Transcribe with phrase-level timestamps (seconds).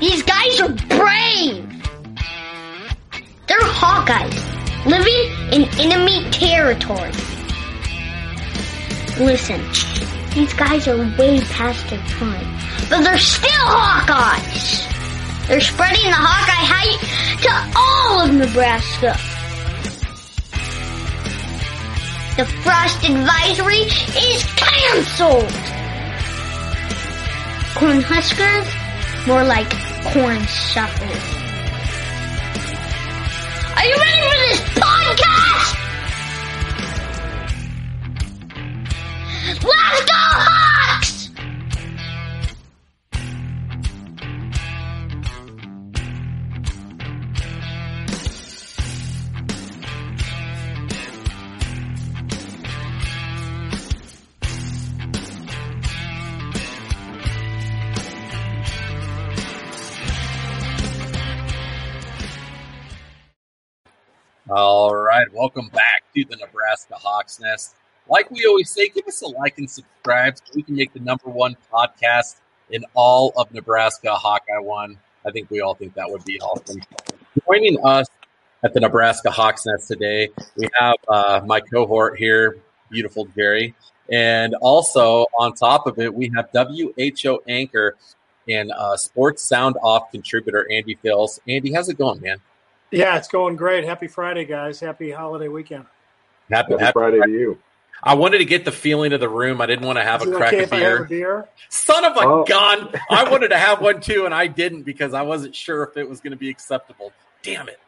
[0.00, 1.64] These guys are brave.
[3.48, 7.10] They're Hawkeyes, living in enemy territory.
[9.18, 9.60] Listen,
[10.34, 12.46] these guys are way past their prime,
[12.88, 14.86] but they're still Hawkeyes.
[15.48, 17.00] They're spreading the Hawkeye hype
[17.42, 19.18] to all of Nebraska.
[22.36, 23.82] The frost advisory
[24.16, 25.50] is canceled.
[27.74, 31.24] Corn Huskers, more like corn shuffles.
[33.76, 34.77] Are you ready for this
[65.18, 67.74] Right, welcome back to the Nebraska Hawks Nest.
[68.08, 71.00] Like we always say, give us a like and subscribe so we can make the
[71.00, 72.36] number one podcast
[72.70, 74.96] in all of Nebraska Hawkeye One.
[75.26, 76.80] I think we all think that would be awesome.
[77.44, 78.06] Joining us
[78.62, 82.58] at the Nebraska Hawks Nest today, we have uh, my cohort here,
[82.88, 83.74] beautiful Jerry,
[84.12, 87.96] and also on top of it, we have WHO anchor
[88.48, 91.40] and uh, sports sound off contributor Andy Fales.
[91.48, 92.38] Andy, how's it going, man?
[92.90, 93.84] Yeah, it's going great.
[93.84, 94.80] Happy Friday, guys.
[94.80, 95.84] Happy holiday weekend.
[96.50, 97.58] Happy, Happy Friday to you.
[98.02, 99.60] I wanted to get the feeling of the room.
[99.60, 101.02] I didn't want to have Is a crack okay of if I have beer.
[101.02, 101.48] a beer?
[101.68, 102.44] Son of a Oh.
[102.44, 102.88] gun!
[103.10, 106.08] I wanted to have one too, and I didn't because I wasn't sure if it
[106.08, 107.12] was going to be acceptable.
[107.42, 107.78] Damn it!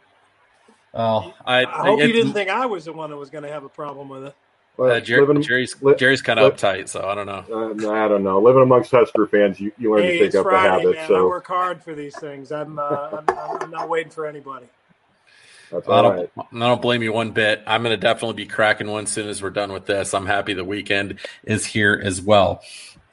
[0.93, 3.51] Oh, I, I hope you didn't think I was the one that was going to
[3.51, 4.35] have a problem with it.
[4.77, 7.45] Well, uh, Jer- living, Jerry's li- Jerry's kind li- of uptight, so I don't know.
[7.89, 8.41] uh, I don't know.
[8.41, 10.97] Living amongst Husker fans, you, you learn Hey, to it's take up the Friday, habit.
[10.97, 11.15] man.
[11.15, 12.51] I work hard for these things.
[12.51, 14.67] I'm, uh, I'm, I'm, I'm not waiting for anybody.
[15.71, 16.31] That's I don't, right.
[16.37, 17.63] I don't blame you one bit.
[17.67, 20.15] I'm going to definitely be cracking one soon as we're done with this.
[20.15, 22.63] I'm happy the weekend is here as well.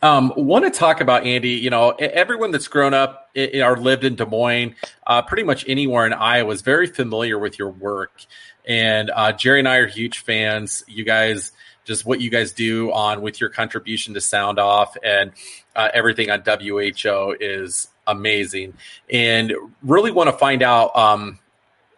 [0.02, 1.52] Um, want to talk about Andy?
[1.52, 4.76] You know, everyone that's grown up or lived in Des Moines,
[5.08, 8.22] uh, pretty much anywhere in Iowa, is very familiar with your work.
[8.66, 10.84] And uh, Jerry and I are huge fans.
[10.88, 11.52] You guys,
[11.86, 15.32] just what you guys do on with your contribution to Sound Off and
[15.76, 18.74] uh, everything on WHO is amazing.
[19.10, 20.96] And really want to find out.
[20.96, 21.40] Um,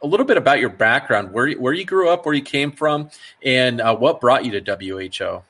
[0.01, 3.09] a little bit about your background, where where you grew up, where you came from,
[3.43, 5.41] and uh, what brought you to WHO.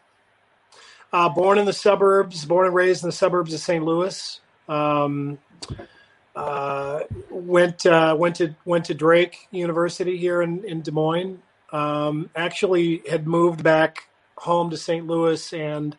[1.12, 3.84] Uh, born in the suburbs, born and raised in the suburbs of St.
[3.84, 4.40] Louis.
[4.68, 5.40] Um,
[6.36, 11.42] uh, went uh, went to went to Drake University here in, in Des Moines.
[11.72, 15.06] Um, actually, had moved back home to St.
[15.06, 15.96] Louis and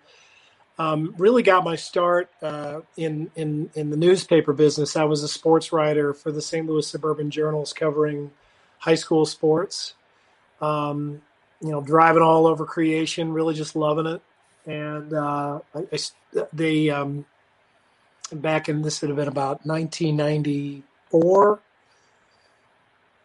[0.79, 4.97] um, really got my start uh, in in in the newspaper business.
[4.97, 6.67] I was a sports writer for the St.
[6.67, 8.31] Louis Suburban Journals, covering
[8.81, 9.95] high school sports.
[10.61, 11.23] Um,
[11.61, 14.21] you know, driving all over creation, really just loving it.
[14.67, 15.99] And uh, I, I,
[16.53, 17.25] they um,
[18.33, 21.61] back in this would have been about 1994.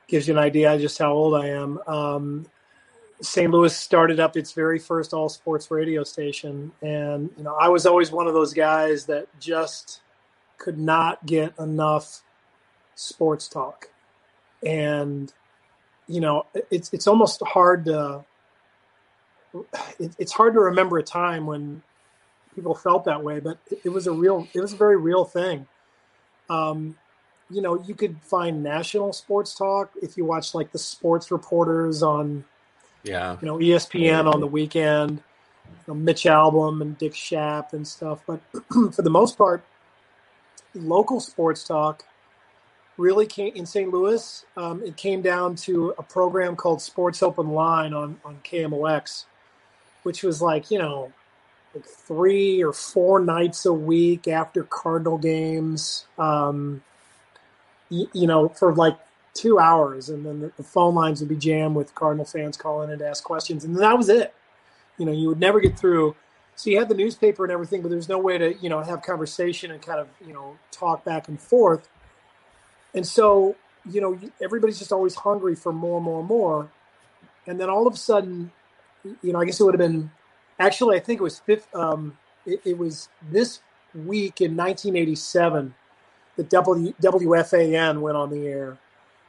[0.07, 1.79] Gives you an idea just how old I am.
[1.87, 2.45] Um,
[3.21, 3.49] St.
[3.49, 7.85] Louis started up its very first all sports radio station, and you know I was
[7.85, 10.01] always one of those guys that just
[10.57, 12.21] could not get enough
[12.95, 13.89] sports talk,
[14.63, 15.33] and
[16.07, 18.23] you know it's it's almost hard to
[19.99, 21.81] it, it's hard to remember a time when
[22.55, 25.25] people felt that way, but it, it was a real it was a very real
[25.25, 25.67] thing.
[26.49, 26.97] Um,
[27.49, 32.01] you know, you could find national sports talk if you watch like the sports reporters
[32.01, 32.43] on
[33.03, 33.37] Yeah.
[33.41, 35.21] You know, ESPN on the weekend,
[35.65, 38.21] you know, Mitch Albom and Dick Schaap and stuff.
[38.25, 38.41] But
[38.93, 39.63] for the most part,
[40.73, 42.03] local sports talk
[42.97, 43.91] really came in St.
[43.91, 44.45] Louis.
[44.55, 49.25] Um, it came down to a program called Sports Open Line on on KMOX,
[50.03, 51.11] which was like you know,
[51.73, 56.05] like three or four nights a week after Cardinal games.
[56.17, 56.83] Um,
[57.89, 58.97] you, you know, for like
[59.33, 62.99] two hours, and then the, phone lines would be jammed with Cardinal fans calling in
[62.99, 64.33] to ask questions, and that was it.
[64.97, 66.15] You know, you would never get through.
[66.55, 69.01] So you had the newspaper and everything, but there's no way to you know have
[69.01, 71.89] conversation and kind of you know talk back and forth.
[72.95, 73.55] And so
[73.89, 76.69] you know everybody's just always hungry for more, more, more.
[77.47, 78.51] And then all of a sudden,
[79.21, 80.09] you know, I guess it would have been
[80.59, 81.73] actually I think it was fifth.
[81.75, 83.59] Um, it, it was this
[83.93, 85.73] week in 1987
[86.37, 88.77] that w, WFAN went on the air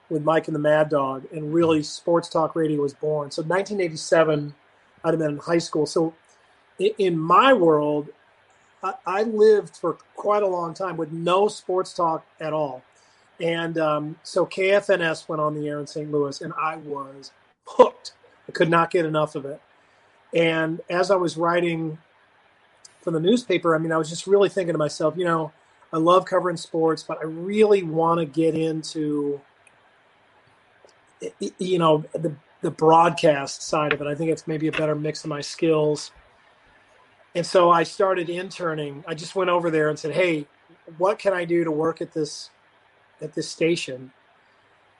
[0.08, 3.30] with Mike and the Mad Dog, and really sports talk radio was born.
[3.30, 4.54] So 1987,
[5.04, 5.86] I'd have been in high school.
[5.86, 6.14] So
[6.78, 8.08] in, my world,
[9.04, 12.82] I, lived for quite a long time with no sports talk at all.
[13.40, 16.10] And um, so KFNS went on the air in St.
[16.10, 17.32] Louis, and I was
[17.66, 18.12] hooked.
[18.48, 19.60] I could not get enough of it.
[20.34, 21.98] And as I was writing
[23.02, 25.52] for the newspaper, I mean, I was just really thinking to myself, you know,
[25.92, 29.40] I love covering sports, but I really want to get into
[31.58, 34.06] you know the the broadcast side of it.
[34.06, 36.10] I think it's maybe a better mix of my skills.
[37.34, 39.04] And so I started interning.
[39.06, 40.46] I just went over there and said, "Hey,
[40.98, 42.50] what can I do to work at this
[43.20, 44.12] at this station?"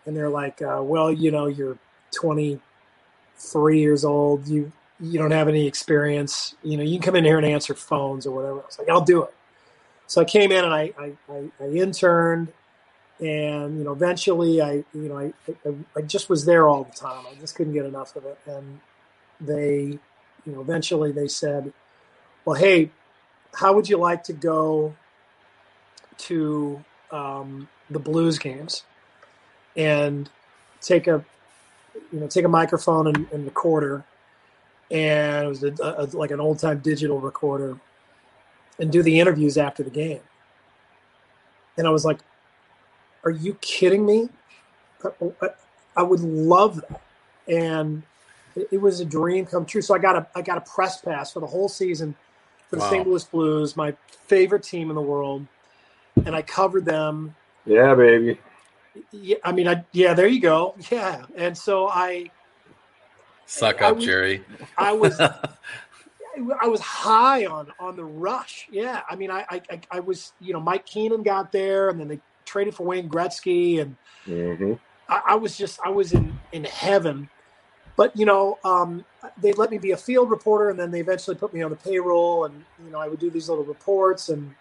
[0.04, 1.78] And they're like, uh, "Well, you know, you're
[2.14, 4.48] 23 years old.
[4.48, 6.54] You you don't have any experience.
[6.62, 8.88] You know, you can come in here and answer phones or whatever." I was like,
[8.88, 9.34] "I'll do it."
[10.06, 12.52] So I came in and I I, I, I interned
[13.20, 15.32] and you know eventually i you know I,
[15.66, 18.38] I, I just was there all the time i just couldn't get enough of it
[18.46, 18.80] and
[19.40, 19.98] they
[20.44, 21.72] you know eventually they said
[22.44, 22.90] well hey
[23.54, 24.94] how would you like to go
[26.19, 28.84] to um, the blues games
[29.76, 30.30] and
[30.80, 31.24] take a
[32.12, 34.04] you know take a microphone and, and recorder
[34.90, 37.78] and it was a, a, like an old time digital recorder
[38.78, 40.20] and do the interviews after the game
[41.78, 42.20] and i was like
[43.26, 44.28] are you kidding me?
[45.96, 47.02] I, would love that.
[47.48, 48.04] And
[48.54, 49.82] it, it, was a dream come true.
[49.82, 52.14] So I got a I got a press pass for the whole season
[52.68, 52.90] for the wow.
[52.90, 53.06] St.
[53.06, 53.94] Louis Blues, my
[54.26, 55.44] favorite team in the world,
[56.24, 57.34] and I covered them.
[57.66, 58.38] Yeah, baby.
[59.10, 60.74] Yeah, I mean, I yeah, there you go.
[60.90, 62.30] Yeah, and so I
[63.46, 64.44] suck I, up, I was, Jerry.
[64.78, 65.20] I was.
[66.60, 68.68] I was high on on the rush.
[68.70, 72.08] Yeah, I mean, I, I I was you know Mike Keenan got there, and then
[72.08, 73.96] they traded for Wayne Gretzky, and
[74.26, 74.74] mm-hmm.
[75.08, 77.28] I, I, was just I was in in heaven.
[77.96, 79.04] But you know, um,
[79.40, 81.76] they let me be a field reporter, and then they eventually put me on the
[81.76, 84.54] payroll, and you know, I would do these little reports, and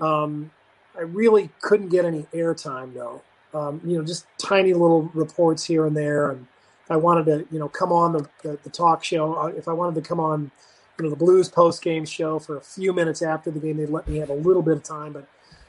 [0.00, 0.50] um,
[0.96, 3.22] I really couldn't get any airtime though.
[3.54, 6.46] Um, you know, just tiny little reports here and there, and
[6.84, 9.66] if I wanted to, you know, come on the, the, the talk show, uh, if
[9.66, 10.50] I wanted to come on,
[10.98, 13.88] you know, the Blues post game show for a few minutes after the game, they'd
[13.88, 15.26] let me have a little bit of time, but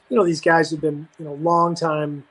[0.08, 2.24] you know these guys who've been you know long time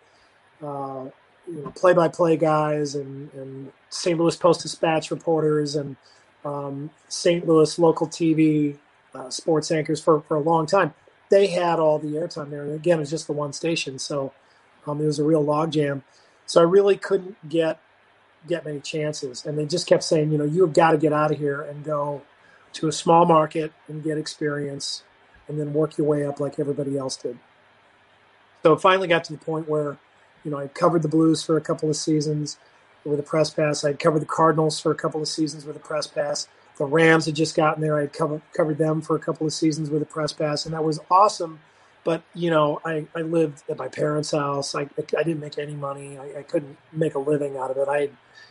[0.64, 1.06] uh,
[1.48, 4.18] you know play by play guys and, and St.
[4.18, 5.96] Louis Post Dispatch reporters and
[6.44, 7.48] um, St.
[7.48, 8.78] Louis local TV
[9.14, 10.94] uh, sports anchors for, for a long time.
[11.30, 14.34] They had all the airtime there, and again, it was just the one station, so
[14.86, 16.04] um, it was a real logjam.
[16.46, 17.80] So I really couldn't get
[18.48, 21.12] get many chances, and they just kept saying, you know, you have got to get
[21.12, 22.22] out of here and go
[22.74, 25.04] to a small market and get experience,
[25.48, 27.38] and then work your way up like everybody else did.
[28.64, 29.98] So it finally got to the point where,
[30.44, 32.58] you know, I covered the Blues for a couple of seasons
[33.06, 33.84] with a press pass.
[33.84, 36.48] I'd covered the Cardinals for a couple of seasons with a press pass.
[36.78, 37.98] The Rams had just gotten there.
[37.98, 40.74] I had covered, covered them for a couple of seasons with a press pass, and
[40.74, 41.60] that was awesome.
[42.04, 44.76] But you know, I, I lived at my parents' house.
[44.76, 46.18] I, I didn't make any money.
[46.18, 47.88] I, I couldn't make a living out of it.
[47.90, 48.10] I,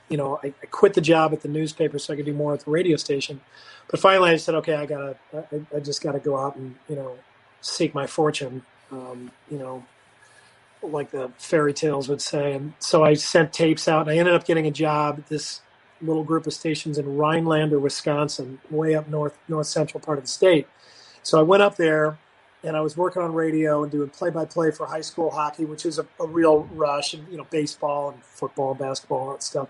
[0.08, 2.52] you know, I, I, quit the job at the newspaper so I could do more
[2.54, 3.40] at the radio station.
[3.88, 6.96] But finally, I said, okay, I gotta, I, I just gotta go out and you
[6.96, 7.16] know,
[7.60, 8.62] seek my fortune.
[8.92, 9.84] Um, you know,
[10.82, 12.52] like the fairy tales would say.
[12.52, 15.62] And so I sent tapes out, and I ended up getting a job at this
[16.00, 20.30] little group of stations in Rhinelander, Wisconsin, way up north, north central part of the
[20.30, 20.66] state.
[21.22, 22.18] So I went up there,
[22.62, 25.98] and I was working on radio and doing play-by-play for high school hockey, which is
[25.98, 29.68] a, a real rush, and you know, baseball and football, and basketball, and stuff.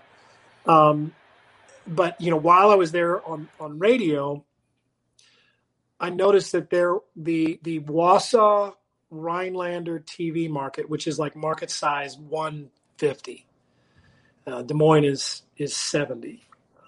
[0.65, 1.13] Um,
[1.87, 4.43] but you know, while I was there on on radio,
[5.99, 8.73] I noticed that there the the Wausau
[9.09, 13.46] Rhinelander TV market, which is like market size 150.
[14.47, 16.47] Uh, Des Moines is is 70.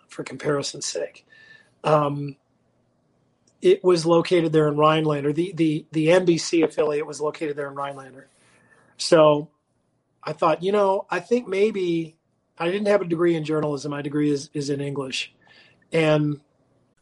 [0.10, 1.26] for comparison's sake.
[1.84, 2.36] Um,
[3.62, 5.34] it was located there in Rhinelander.
[5.34, 8.28] The, the, the NBC affiliate was located there in Rhinelander.
[8.98, 9.50] So
[10.24, 12.16] I thought, you know, I think maybe
[12.58, 13.92] I didn't have a degree in journalism.
[13.92, 15.34] My degree is, is in English.
[15.92, 16.40] And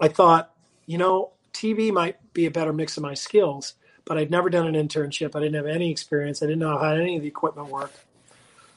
[0.00, 0.54] I thought,
[0.86, 3.74] you know, TV might be a better mix of my skills,
[4.04, 5.34] but I'd never done an internship.
[5.34, 6.42] I didn't have any experience.
[6.42, 7.98] I didn't know how any of the equipment worked.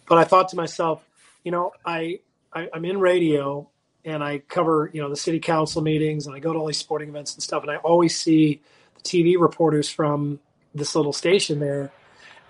[0.08, 1.04] But I thought to myself,
[1.44, 2.20] you know, I,
[2.54, 3.70] I I'm in radio
[4.06, 6.78] and I cover, you know, the city council meetings and I go to all these
[6.78, 8.62] sporting events and stuff, and I always see
[8.96, 10.40] the TV reporters from
[10.74, 11.92] this little station there.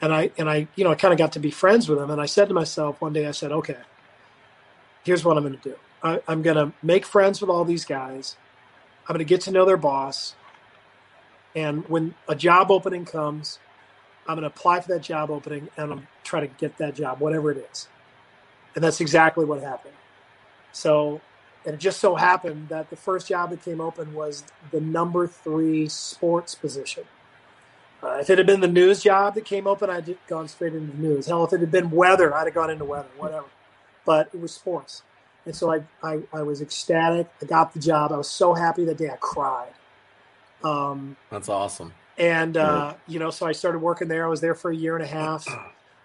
[0.02, 2.10] And I and I, you know, I kind of got to be friends with them.
[2.10, 3.78] And I said to myself one day, I said, okay,
[5.04, 5.76] here's what I'm going to do.
[6.02, 8.38] I, I'm going to make friends with all these guys.
[9.10, 10.36] I'm going to get to know their boss.
[11.56, 13.58] And when a job opening comes,
[14.28, 17.20] I'm going to apply for that job opening and I'm try to get that job,
[17.20, 17.88] whatever it is.
[18.76, 19.96] And that's exactly what happened.
[20.72, 21.22] So,
[21.66, 25.26] and it just so happened that the first job that came open was the number
[25.26, 27.06] three sports position.
[28.04, 30.96] Uh, if it had been the news job that came open, I'd gone straight into
[30.96, 31.26] the news.
[31.26, 33.48] Hell, if it had been weather, I'd have gone into weather, whatever.
[34.06, 35.02] But it was sports.
[35.46, 37.28] And so I, I, I was ecstatic.
[37.42, 38.12] I got the job.
[38.12, 39.74] I was so happy that day I cried.
[40.64, 41.94] Um, That's awesome.
[42.18, 44.26] and, uh, you know, so I started working there.
[44.26, 45.48] I was there for a year and a half.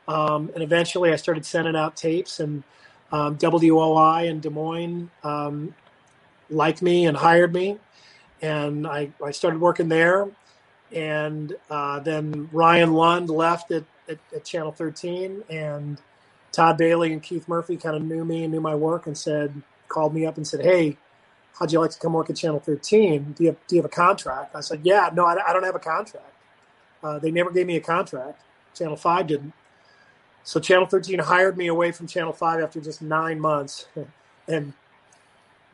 [0.06, 2.62] Um, and eventually I started sending out tapes, and
[3.10, 5.74] um, WOI in Des Moines um,
[6.50, 7.78] liked me and hired me.
[8.42, 10.28] And I, I started working there.
[10.92, 15.42] And uh, then Ryan Lund left at, at, at Channel 13.
[15.48, 15.98] And
[16.54, 19.62] Todd Bailey and Keith Murphy kind of knew me and knew my work and said,
[19.88, 20.96] called me up and said, Hey,
[21.58, 23.34] how'd you like to come work at Channel 13?
[23.36, 24.54] Do you have, do you have a contract?
[24.54, 26.32] I said, Yeah, no, I, I don't have a contract.
[27.02, 28.40] Uh, they never gave me a contract.
[28.74, 29.52] Channel 5 didn't.
[30.44, 33.86] So Channel 13 hired me away from Channel 5 after just nine months.
[34.46, 34.74] And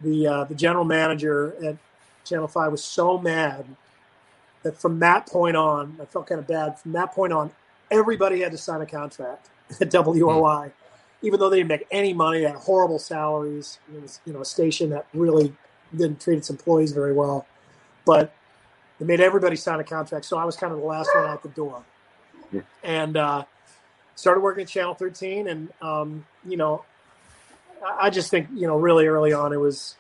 [0.00, 1.76] the, uh, the general manager at
[2.24, 3.66] Channel 5 was so mad
[4.62, 6.78] that from that point on, I felt kind of bad.
[6.78, 7.50] From that point on,
[7.90, 10.72] everybody had to sign a contract at WOI,
[11.22, 13.78] even though they didn't make any money, they had horrible salaries.
[13.94, 15.54] It was, you know, a station that really
[15.96, 17.46] didn't treat its employees very well.
[18.04, 18.32] But
[18.98, 21.42] they made everybody sign a contract, so I was kind of the last one out
[21.42, 21.82] the door.
[22.82, 23.44] And uh,
[24.14, 26.84] started working at Channel 13, and um, you know,
[27.84, 29.96] I I just think you know, really early on, it was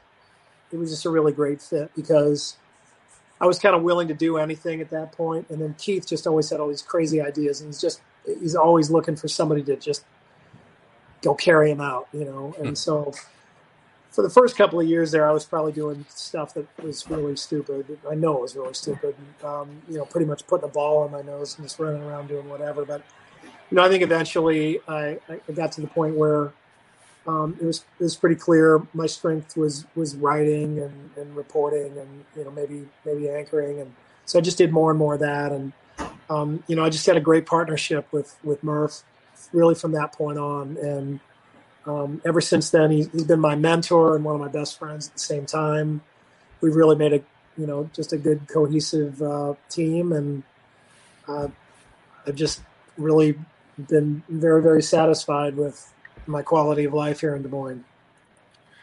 [0.72, 2.56] it was just a really great fit because
[3.40, 5.46] I was kind of willing to do anything at that point.
[5.48, 8.90] And then Keith just always had all these crazy ideas, and he's just he's always
[8.90, 10.04] looking for somebody to just
[11.22, 12.54] go carry him out, you know.
[12.58, 13.12] And so
[14.10, 17.36] for the first couple of years there, I was probably doing stuff that was really
[17.36, 17.98] stupid.
[18.10, 19.14] I know it was really stupid.
[19.44, 22.28] Um, you know, pretty much putting a ball on my nose and just running around
[22.28, 22.84] doing whatever.
[22.84, 23.02] But
[23.70, 26.52] you know, I think eventually I, I got to the point where
[27.26, 31.96] um, it was it was pretty clear my strength was was writing and, and reporting
[31.98, 33.92] and you know maybe maybe anchoring and
[34.24, 35.72] so I just did more and more of that and
[36.30, 39.02] um, you know I just had a great partnership with with Murph
[39.52, 40.76] really from that point on.
[40.76, 41.20] And
[41.86, 45.08] um, ever since then he, he's been my mentor and one of my best friends
[45.08, 46.02] at the same time.
[46.60, 47.22] We've really made a
[47.56, 50.12] you know just a good cohesive uh, team.
[50.12, 50.42] And
[51.26, 51.48] uh,
[52.26, 52.62] I've just
[52.96, 53.38] really
[53.88, 55.92] been very very satisfied with
[56.26, 57.84] my quality of life here in Des Moines.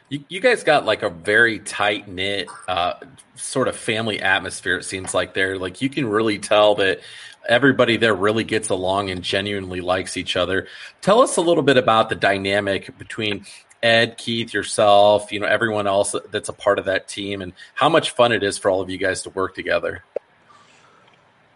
[0.10, 2.94] You, you guys got like a very tight knit uh,
[3.36, 4.78] sort of family atmosphere.
[4.78, 7.02] It seems like there, like you can really tell that
[7.48, 10.68] everybody there really gets along and genuinely likes each other.
[11.02, 13.46] Tell us a little bit about the dynamic between
[13.84, 17.90] Ed, Keith, yourself, you know, everyone else that's a part of that team, and how
[17.90, 20.04] much fun it is for all of you guys to work together.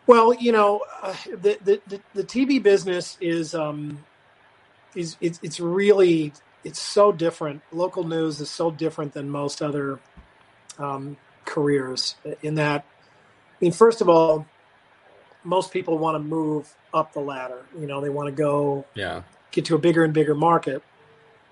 [0.08, 4.04] Well, you know, uh, the, the the the TV business is um,
[4.96, 7.62] is it's, it's really it's so different.
[7.72, 10.00] Local news is so different than most other
[10.80, 12.86] um, careers in that.
[13.48, 14.46] I mean, first of all,
[15.44, 17.66] most people want to move up the ladder.
[17.80, 19.24] You know, they want to go Yeah.
[19.52, 20.84] get to a bigger and bigger market,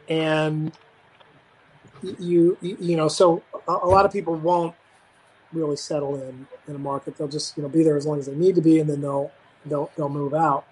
[0.09, 0.73] and
[2.19, 4.75] you you, you know, so a, a lot of people won't
[5.53, 7.17] really settle in in a market.
[7.17, 9.01] They'll just you know be there as long as they need to be, and then
[9.01, 9.31] they'll
[9.65, 10.65] they'll they'll move out.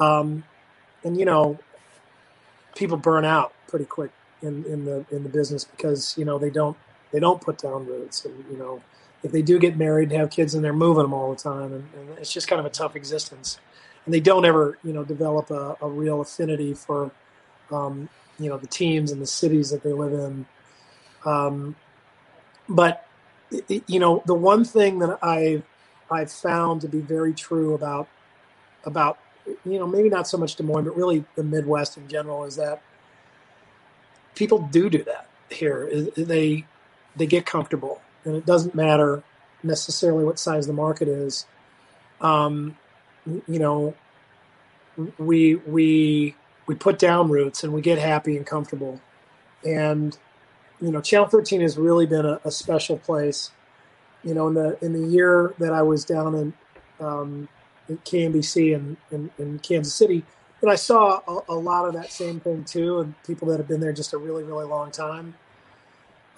[0.00, 0.44] Um,
[1.04, 1.58] and you know,
[2.76, 4.10] people burn out pretty quick
[4.42, 6.76] in, in the in the business because you know they don't
[7.12, 8.24] they don't put down roots.
[8.24, 8.82] And you know
[9.22, 11.72] if they do get married and have kids and they're moving them all the time
[11.72, 13.58] and, and it's just kind of a tough existence.
[14.04, 17.10] And they don't ever you know develop a, a real affinity for
[17.70, 18.08] um,
[18.38, 20.46] you know the teams and the cities that they live in.
[21.24, 21.76] Um,
[22.68, 23.06] but
[23.68, 25.62] you know the one thing that I
[26.10, 28.08] I've found to be very true about
[28.84, 29.18] about
[29.64, 32.56] you know maybe not so much Des Moines but really the Midwest in general is
[32.56, 32.82] that
[34.36, 35.90] people do do that here.
[36.16, 36.64] They
[37.16, 39.24] they get comfortable and it doesn't matter
[39.62, 41.46] necessarily what size the market is.
[42.20, 42.78] Um,
[43.26, 43.94] you know
[45.18, 46.34] we we
[46.66, 49.00] we put down roots and we get happy and comfortable.
[49.64, 50.16] And
[50.80, 53.50] you know, Channel 13 has really been a, a, special place.
[54.22, 56.52] You know, in the in the year that I was down in,
[57.00, 57.48] um,
[57.88, 60.24] in KMBC in, in, in, Kansas City,
[60.62, 63.68] and I saw a, a, lot of that same thing too, and people that have
[63.68, 65.34] been there just a really really long time.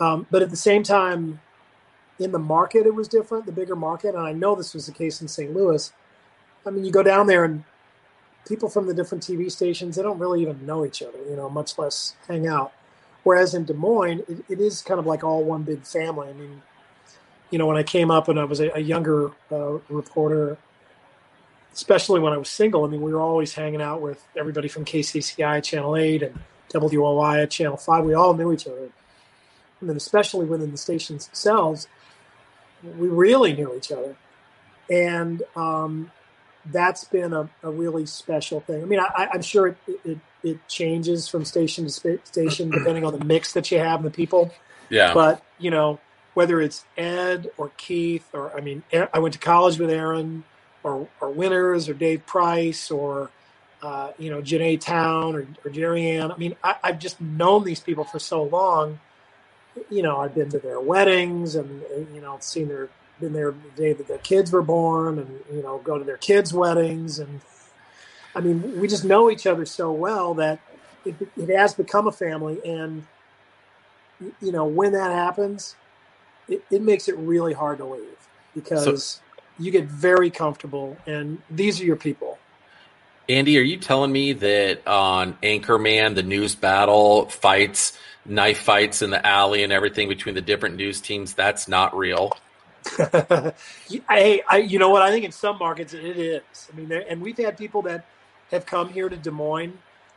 [0.00, 1.40] Um, but at the same time,
[2.18, 3.46] in the market, it was different.
[3.46, 5.54] The bigger market, and I know this was the case in St.
[5.54, 5.92] Louis.
[6.66, 7.64] I mean, you go down there and
[8.48, 11.48] people from the different TV stations, they don't really even know each other, you know,
[11.48, 12.72] much less hang out.
[13.22, 16.28] Whereas in Des Moines, it, it is kind of like all one big family.
[16.28, 16.62] I mean,
[17.50, 20.56] you know, when I came up and I was a, a younger uh, reporter,
[21.74, 24.84] especially when I was single, I mean, we were always hanging out with everybody from
[24.84, 26.38] KCCI Channel 8 and
[26.74, 28.04] WOI at Channel 5.
[28.04, 28.90] We all knew each other.
[29.80, 31.86] And then, especially within the stations themselves,
[32.82, 34.16] we really knew each other.
[34.90, 36.10] And um,
[36.66, 38.82] that's been a, a, really special thing.
[38.82, 43.16] I mean, I, am sure it, it, it changes from station to station depending on
[43.18, 44.52] the mix that you have and the people.
[44.88, 45.12] Yeah.
[45.14, 46.00] But you know,
[46.34, 48.82] whether it's Ed or Keith or I mean,
[49.12, 50.44] I went to college with Aaron
[50.88, 53.30] or or Winters or Dave Price or
[53.82, 56.32] uh, you know Jannay Towne or, or Jerry Ann.
[56.32, 59.00] I mean, I, I've just known these people for so long.
[59.90, 61.82] You know, I've been to their weddings and
[62.14, 62.88] you know seen their
[63.20, 66.16] been there the day that their kids were born and you know go to their
[66.16, 67.40] kids' weddings and
[68.34, 70.60] I mean, we just know each other so well that
[71.04, 72.60] it, it has become a family.
[72.64, 73.06] And,
[74.40, 75.74] you know, when that happens,
[76.48, 79.20] it, it makes it really hard to leave because so,
[79.58, 82.38] you get very comfortable and these are your people.
[83.28, 89.10] Andy, are you telling me that on Anchorman, the news battle fights, knife fights in
[89.10, 92.32] the alley and everything between the different news teams, that's not real?
[94.08, 95.02] I, I, you know what?
[95.02, 96.42] I think in some markets it is.
[96.72, 98.06] I mean, and we've had people that
[98.50, 99.76] have come here to Des Moines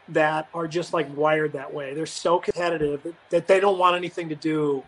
[0.10, 1.94] that are just like wired that way.
[1.94, 4.84] They're so competitive that they don't want anything to do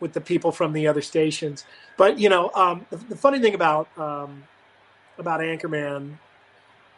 [0.00, 1.64] with the people from the other stations.
[1.96, 4.44] But you know, um, the, the, funny thing about um,
[5.18, 6.18] about Anchorman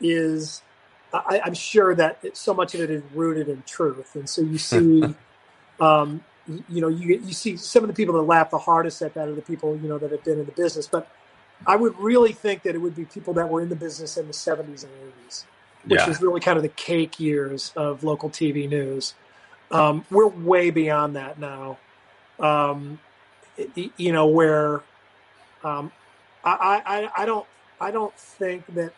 [0.01, 0.63] is
[1.13, 4.43] I, am sure that it, so much of it is rooted in truth, and so
[4.43, 5.03] you see,
[5.81, 6.25] um,
[6.69, 9.29] you, know, you you see some of the people that laugh the hardest at that
[9.29, 10.87] are the people you know that have been in the business.
[10.87, 11.11] But
[11.67, 14.27] I would really think that it would be people that were in the business in
[14.29, 14.93] the 70s and
[15.29, 15.45] 80s
[15.85, 16.11] which yeah.
[16.11, 19.15] is really kind of the cake years of local TV news.
[19.71, 21.79] Um, we're way beyond that now.
[22.41, 23.01] Um,
[23.97, 24.83] you know, where
[25.65, 25.91] um,
[26.45, 27.47] I, I, I don't
[27.81, 28.93] I don't think that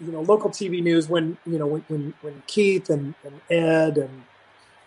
[0.00, 4.24] you know local TV news when you know when when, Keith and, and Ed and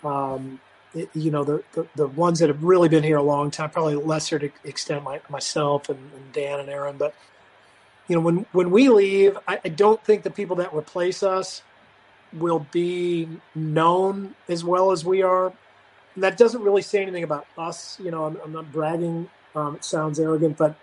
[0.03, 0.59] um,
[0.93, 3.69] it, you know the, the, the ones that have really been here a long time,
[3.69, 7.13] probably lesser to extent my, myself and, and Dan and Aaron, but
[8.07, 11.63] you know, when when we leave, I, I don't think the people that replace us
[12.33, 15.53] will be known as well as we are.
[16.15, 17.99] And that doesn't really say anything about us.
[18.01, 19.29] You know, I'm, I'm not bragging.
[19.53, 20.75] Um, it sounds arrogant, but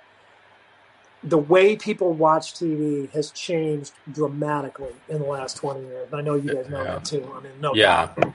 [1.25, 6.13] the way people watch TV has changed dramatically in the last 20 years.
[6.13, 6.95] I know you guys know yeah.
[6.95, 7.31] that too.
[7.35, 8.07] I mean, no yeah.
[8.17, 8.35] Doubt.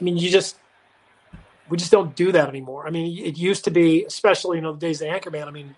[0.00, 0.56] I mean, you just
[1.68, 2.86] we just don't do that anymore.
[2.86, 5.46] I mean, it used to be, especially you know the days of Anchorman.
[5.46, 5.74] I mean,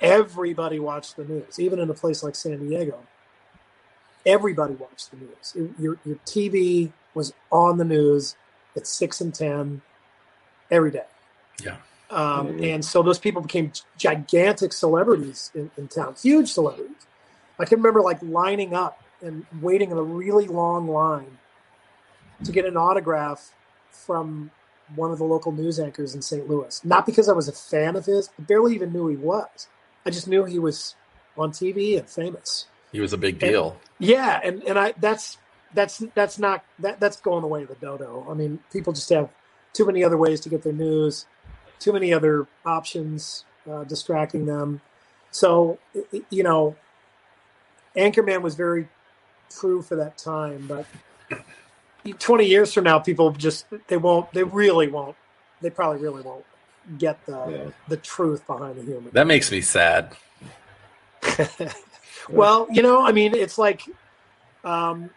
[0.00, 2.98] Everybody watched the news, even in a place like San Diego.
[4.26, 5.54] Everybody watched the news.
[5.54, 8.36] It, your your TV was on the news
[8.76, 9.82] at six and ten
[10.70, 11.04] every day.
[11.62, 11.76] Yeah.
[12.10, 12.64] Um, mm-hmm.
[12.64, 16.96] And so those people became gigantic celebrities in, in town, huge celebrities.
[17.58, 21.38] I can remember like lining up and waiting in a really long line
[22.44, 23.52] to get an autograph
[23.90, 24.50] from
[24.94, 26.48] one of the local news anchors in St.
[26.48, 26.84] Louis.
[26.84, 29.68] Not because I was a fan of his, I barely even knew he was.
[30.04, 30.94] I just knew he was
[31.38, 32.66] on TV and famous.
[32.92, 33.70] He was a big deal.
[33.98, 35.38] And, yeah, and and I that's
[35.74, 38.26] that's that's not that that's going the way of the dodo.
[38.30, 39.28] I mean, people just have
[39.72, 41.26] too many other ways to get their news,
[41.78, 44.80] too many other options uh, distracting them.
[45.30, 45.78] So
[46.30, 46.76] you know,
[47.96, 48.88] Anchorman was very
[49.50, 50.86] true for that time, but
[52.18, 54.32] 20 years from now, people just they won't.
[54.32, 55.16] They really won't.
[55.60, 56.44] They probably really won't
[56.98, 57.70] get the Yeah.
[57.88, 59.10] the truth behind the human.
[59.12, 60.14] That makes me sad.
[62.28, 63.82] well, you know, I mean, it's like,
[64.62, 65.10] um,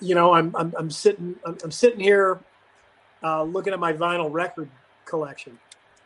[0.00, 2.40] you know, I'm I'm, I'm sitting I'm, I'm sitting here
[3.22, 4.68] uh, looking at my vinyl record
[5.04, 5.58] collection.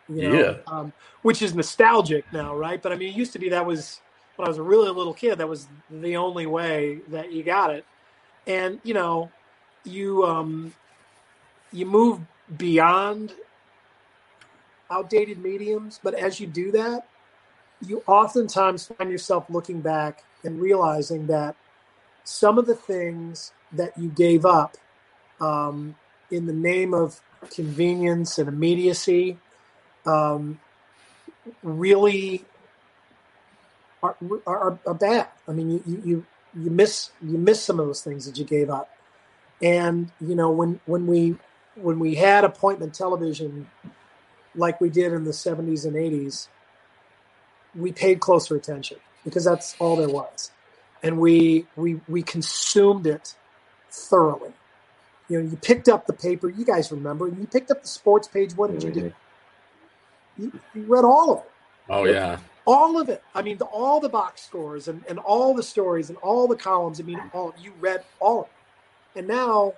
[0.09, 0.55] You know, Yeah.
[0.67, 2.83] um, which is nostalgic now, right?
[2.83, 4.01] But I mean, it used to be that was
[4.37, 5.39] when I was a really little kid.
[5.39, 7.85] That was the only way that you got it,
[8.47, 9.31] and you know,
[9.85, 10.75] you um,
[11.73, 12.21] you move
[12.57, 13.33] beyond
[14.91, 17.07] outdated mediums, but as you do that,
[17.87, 21.57] you oftentimes find yourself looking back and realizing that
[22.25, 24.77] some of the things that you gave up
[25.41, 25.97] um,
[26.31, 29.39] in the name of convenience and immediacy
[30.07, 30.61] um,
[31.63, 32.45] really
[34.03, 35.29] are, are, are bad.
[35.49, 36.27] I mean, you, you,
[36.61, 38.91] you, miss you miss some of those things that you gave up,
[39.61, 41.37] and you know when when we
[41.77, 43.69] when we had appointment television
[44.55, 46.49] like we did in the 70s and 80s
[47.75, 50.51] we paid closer attention because that's all there was
[51.03, 53.35] and we we we consumed it
[53.91, 54.53] thoroughly.
[55.29, 58.29] You know you picked up the paper you guys remember you picked up the sports
[58.29, 59.13] page what did you do?
[60.39, 61.51] You, you read all of it.
[61.89, 62.39] Oh yeah.
[62.67, 63.23] all of it.
[63.35, 66.57] I mean the, all the box scores and, and all the stories and all the
[66.57, 67.01] columns.
[67.01, 69.19] I mean all you read all of it.
[69.19, 69.75] And now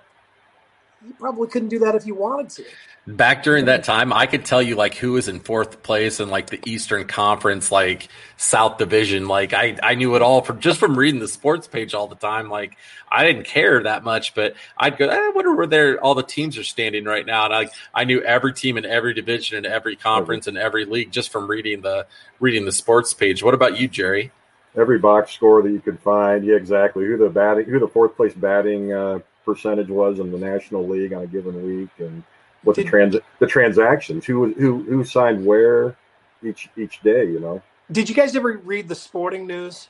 [1.05, 2.63] you probably couldn't do that if you wanted to
[3.07, 6.29] Back during that time, I could tell you like who was in fourth place in
[6.29, 9.27] like the Eastern Conference, like South Division.
[9.27, 12.15] Like I, I knew it all from just from reading the sports page all the
[12.15, 12.49] time.
[12.49, 12.75] Like
[13.07, 16.23] I didn't care that much, but I'd go, "Eh, I wonder where there all the
[16.23, 17.45] teams are standing right now.
[17.45, 21.11] And I, I knew every team in every division and every conference and every league
[21.11, 22.07] just from reading the
[22.39, 23.43] reading the sports page.
[23.43, 24.31] What about you, Jerry?
[24.75, 27.05] Every box score that you could find, yeah, exactly.
[27.05, 31.13] Who the batting, who the fourth place batting uh, percentage was in the National League
[31.13, 32.23] on a given week, and
[32.63, 35.95] what the trans the transactions, who who who signed where
[36.43, 37.25] each each day.
[37.25, 39.87] You know, did you guys ever read the sporting news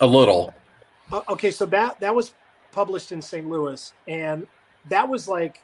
[0.00, 0.54] A little.
[1.12, 2.34] Uh, okay, so that that was
[2.72, 3.48] published in St.
[3.48, 4.46] Louis, and
[4.88, 5.60] that was like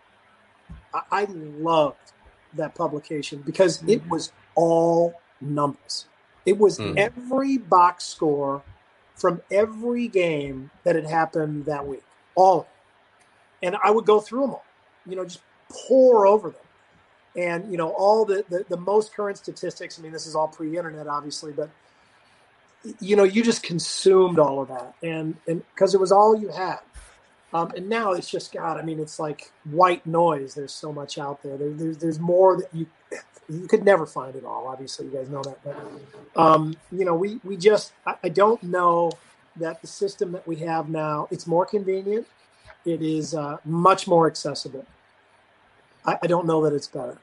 [0.93, 2.13] I, I loved
[2.55, 6.07] that publication because it was all numbers.
[6.47, 6.97] It was Mm.
[6.97, 8.63] every box score
[9.15, 12.69] from every game that had happened that week, all of it.
[13.63, 14.65] And I would go through them all,
[15.07, 16.61] you know, just pour over them.
[17.37, 19.99] And, you know, all the, the, the most current statistics.
[19.99, 21.71] I mean, this is all pre internet, obviously, but
[23.01, 26.49] you know, you just consumed all of that, and and because it was all you
[26.49, 26.79] had.
[27.53, 28.79] Um, and now it's just God.
[28.79, 30.55] I mean, it's like white noise.
[30.55, 31.57] There's so much out there.
[31.57, 32.87] there there's there's more that you
[33.49, 34.67] you could never find it all.
[34.69, 35.59] Obviously, you guys know that.
[35.65, 39.13] But um, you know, we we just I, I don't know
[39.57, 41.27] that the system that we have now.
[41.31, 42.27] It's more convenient.
[42.89, 44.87] It is uh, much more accessible.
[46.07, 47.19] I, I don't know that it's better.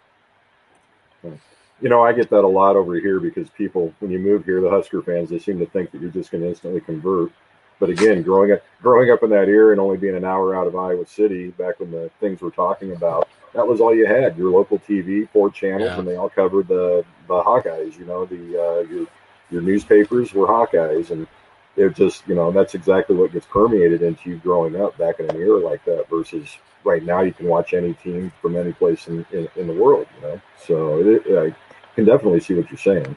[1.24, 4.62] you know, I get that a lot over here because people, when you move here,
[4.62, 7.32] the Husker fans, they seem to think that you're just going to instantly convert.
[7.80, 10.68] But again, growing up, growing up in that era and only being an hour out
[10.68, 14.38] of Iowa City, back when the things we're talking about, that was all you had.
[14.38, 16.00] Your local TV, four channels, Yeah.
[16.00, 17.98] and they all covered the the Hawkeyes.
[17.98, 19.08] You know, the uh, your
[19.52, 21.28] your newspapers were Hawkeyes, and
[21.76, 25.30] it just, you know, that's exactly what gets permeated into you growing up back in
[25.30, 26.10] an era like that.
[26.10, 29.74] Versus right now, you can watch any team from any place in, in, in the
[29.74, 30.08] world.
[30.16, 31.56] You know, so it, I
[31.96, 33.16] can definitely see what you're saying.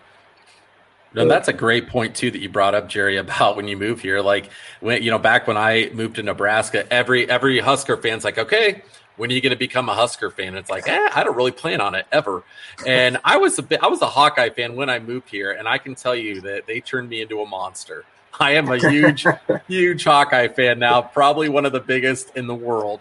[1.14, 4.00] And that's a great point too that you brought up, Jerry, about when you move
[4.00, 4.20] here.
[4.20, 8.38] Like when you know, back when I moved to Nebraska, every every Husker fan's like,
[8.38, 8.82] okay,
[9.18, 10.48] when are you going to become a Husker fan?
[10.48, 12.44] And it's like, eh, I don't really plan on it ever.
[12.86, 15.66] And I was a bit, I was a Hawkeye fan when I moved here, and
[15.68, 18.04] I can tell you that they turned me into a monster.
[18.40, 19.26] I am a huge,
[19.68, 23.00] huge Hawkeye fan now, probably one of the biggest in the world.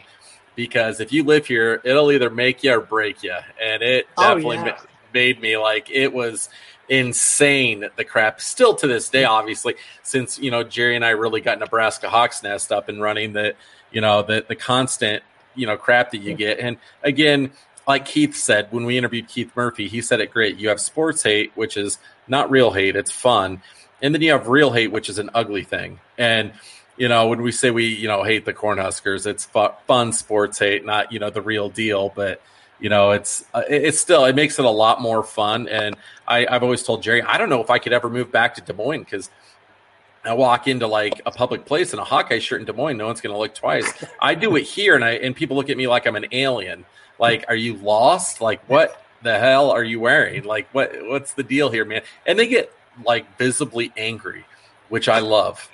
[0.55, 4.35] Because if you live here, it'll either make you or break you, and it Oh,
[4.35, 4.63] definitely yeah.
[4.63, 4.77] ma-
[5.13, 6.49] made me like it was
[6.89, 8.41] insane the crap.
[8.41, 12.41] Still to this day obviously since you know jerry and i really got nebraska hawks
[12.43, 13.53] nest up and running the
[13.91, 15.21] you know the the constant
[15.53, 16.59] you know crap that you get.
[16.59, 17.51] And again
[17.87, 20.57] like keith said when we interviewed keith murphy he said it great.
[20.57, 23.61] You have sports hate which is not real hate it's fun
[24.01, 25.99] and then you have real hate which is an ugly thing.
[26.17, 26.53] And
[26.97, 30.59] you know when we say we you know hate the cornhuskers it's fu- fun sports
[30.59, 32.41] hate not you know the real deal but
[32.79, 35.67] you know it's uh, it's still it makes it a lot more fun.
[35.67, 35.95] And
[36.27, 38.61] I, i've always told jerry i don't know if i could ever move back to
[38.61, 39.29] des moines because
[40.25, 43.05] i walk into like a public place in a hawkeye shirt in des moines no
[43.05, 43.91] one's going to look twice.
[44.19, 46.85] I do it here and i and people look at me like i'm an alien.
[47.19, 48.41] Like are you lost?
[48.41, 50.43] Like what the hell are you wearing?
[50.43, 52.01] Like what what's the deal here man?
[52.25, 52.71] And they get
[53.05, 54.45] like visibly angry
[54.89, 55.69] which i love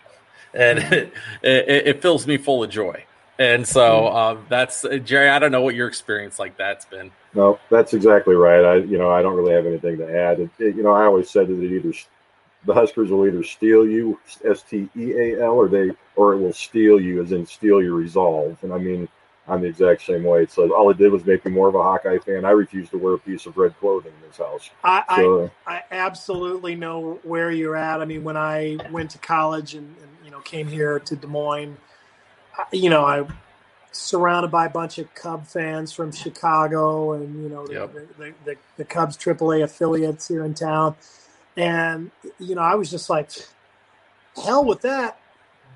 [0.54, 0.94] and mm-hmm.
[1.46, 3.04] it, it, it fills me full of joy
[3.40, 4.16] And so mm-hmm.
[4.16, 5.30] um, that's uh, Jerry.
[5.30, 7.12] I don't know what your experience like that's been.
[7.34, 8.64] No, that's exactly right.
[8.64, 10.40] I, you know, I don't really have anything to add.
[10.40, 11.94] It, it, you know, I always said that it either
[12.66, 16.38] the Huskers will either steal you, S T E A L, or they, or it
[16.38, 18.56] will steal you, as in steal your resolve.
[18.62, 19.10] And I mean,
[19.48, 20.46] I'm the exact same way.
[20.46, 22.46] So all it did was make me more of a Hawkeye fan.
[22.46, 24.70] I refuse to wear a piece of red clothing in this house.
[24.84, 28.02] I, So, I, I absolutely know where you're at.
[28.02, 31.28] I mean, when I went to college and, and you know came here to Des
[31.28, 31.78] Moines,
[32.58, 33.28] I- you know, I
[33.92, 37.94] surrounded by a bunch of Cub fans from Chicago and you know the, Yep.
[38.18, 40.96] the, the, the Cubs AAA affiliates here in town,
[41.58, 43.30] and you know I was just like,
[44.42, 45.20] hell with that.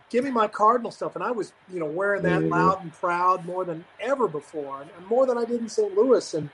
[0.09, 2.49] Give me my Cardinal stuff, and I was, you know, wearing that Mhm.
[2.49, 5.95] loud and proud more than ever before, and more than I did in St.
[5.95, 6.33] Louis.
[6.33, 6.49] And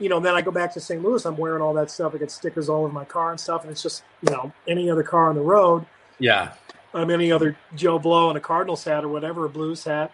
[0.00, 1.02] you know, then I go back to St.
[1.02, 2.14] Louis, I'm wearing all that stuff.
[2.14, 4.88] I get stickers all over my car and stuff, and it's just, you know, any
[4.88, 5.86] other car on the road.
[6.20, 6.52] Yeah,
[6.94, 10.12] I'm any other Joe Blow in a Cardinals hat or whatever, a Blues hat.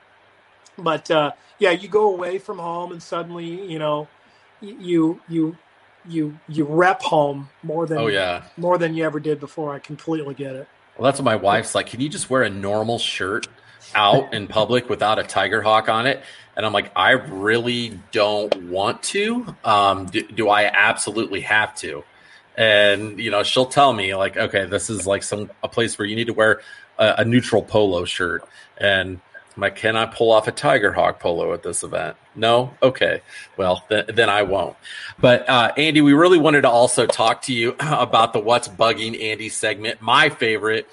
[0.78, 4.08] But uh, yeah, you go away from home, and suddenly, you know,
[4.60, 5.56] you you
[6.08, 8.42] you you rep home more than Oh, yeah.
[8.56, 9.74] more than you ever did before.
[9.74, 10.68] I completely get it.
[10.96, 11.86] Well, that's what my wife's like.
[11.86, 13.48] Can you just wear a normal shirt
[13.94, 16.22] out in public without a tiger hawk on it?
[16.56, 19.56] And I'm like, I really don't want to.
[19.64, 22.04] Um, do, do I absolutely have to?
[22.56, 26.06] And you know, she'll tell me like, okay, this is like some a place where
[26.06, 26.60] you need to wear
[26.98, 28.48] a, a neutral polo shirt.
[28.78, 29.20] And
[29.56, 32.16] I'm like, can I pull off a tiger hawk polo at this event?
[32.34, 32.74] No.
[32.82, 33.20] Okay.
[33.56, 34.76] Well, th- then I won't.
[35.20, 39.20] But uh, Andy, we really wanted to also talk to you about the "What's Bugging
[39.22, 40.02] Andy" segment.
[40.02, 40.88] My favorite,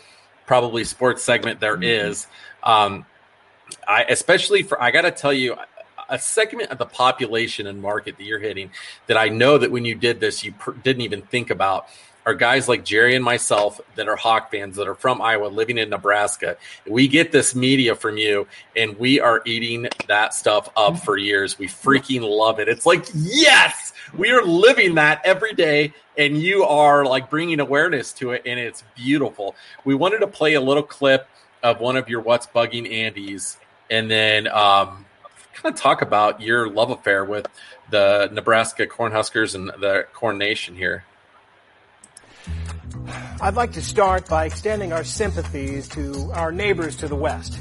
[0.46, 2.28] probably sports segment there is.
[2.64, 3.06] Um,
[3.88, 5.56] I especially for I got to tell you
[6.10, 8.70] a segment of the population and market that you're hitting
[9.08, 11.88] that I know that when you did this you pr- didn't even think about
[12.26, 15.78] are guys like Jerry and myself that are Hawk fans that are from Iowa living
[15.78, 16.58] in Nebraska.
[16.88, 21.58] We get this media from you and we are eating that stuff up for years.
[21.58, 22.68] We freaking love it.
[22.68, 28.12] It's like, yes, we are living that every day and you are like bringing awareness
[28.14, 29.56] to it and it's beautiful.
[29.84, 31.28] We wanted to play a little clip
[31.64, 33.58] of one of your What's Bugging Andy's
[33.90, 35.06] and then um,
[35.54, 37.48] kind of talk about your love affair with
[37.90, 41.04] the Nebraska Cornhuskers and the Corn Nation here.
[43.44, 47.60] I'd like to start by extending our sympathies to our neighbors to the west.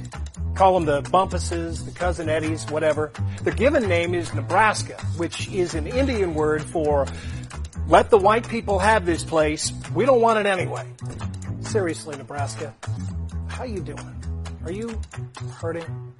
[0.55, 3.11] Call them the Bumpuses, the Cousin Eddies, whatever.
[3.45, 7.07] Their given name is Nebraska, which is an Indian word for
[7.88, 9.73] let the white people have this place.
[9.95, 10.87] We don't want it anyway.
[11.62, 12.75] Seriously, Nebraska,
[13.49, 14.23] how you doing?
[14.66, 15.01] Are you
[15.62, 16.12] hurting?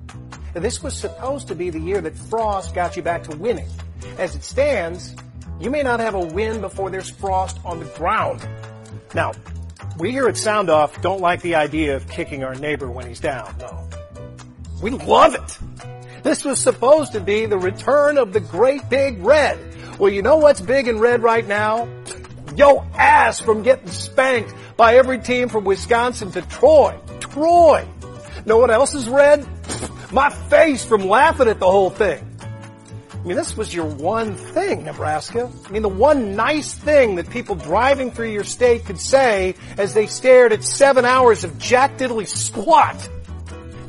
[0.55, 3.69] This was supposed to be the year that Frost got you back to winning.
[4.17, 5.15] As it stands,
[5.61, 8.41] you may not have a win before there's frost on the ground.
[9.15, 9.33] Now,
[9.99, 13.21] we here at Sound Off don't like the idea of kicking our neighbor when he's
[13.21, 13.89] down, no.
[14.83, 15.59] We love it!
[16.23, 19.59] This was supposed to be the return of the great big red.
[19.99, 21.89] Well, you know what's big and red right now?
[22.57, 26.99] Yo ass from getting spanked by every team from Wisconsin to Troy.
[27.21, 27.87] Troy!
[28.47, 29.47] Know what else is red?
[30.13, 32.30] My face from laughing at the whole thing.
[33.21, 35.51] I mean, this was your one thing, Nebraska.
[35.67, 39.93] I mean, the one nice thing that people driving through your state could say as
[39.93, 42.97] they stared at seven hours of Jack Diddley squat.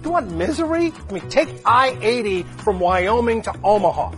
[0.02, 0.91] Do You want misery?
[1.10, 4.12] I mean, take I-80 from Wyoming to Omaha.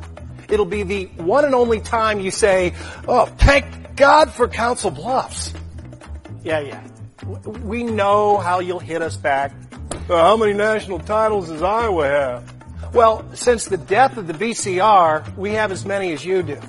[0.50, 2.74] It'll be the one and only time you say,
[3.08, 5.54] oh, thank God for Council Bluffs.
[6.44, 6.84] Yeah, yeah.
[7.64, 9.52] We know how you'll hit us back.
[10.10, 12.53] Uh, how many national titles does Iowa have?
[12.94, 16.60] Well, since the death of the VCR, we have as many as you do.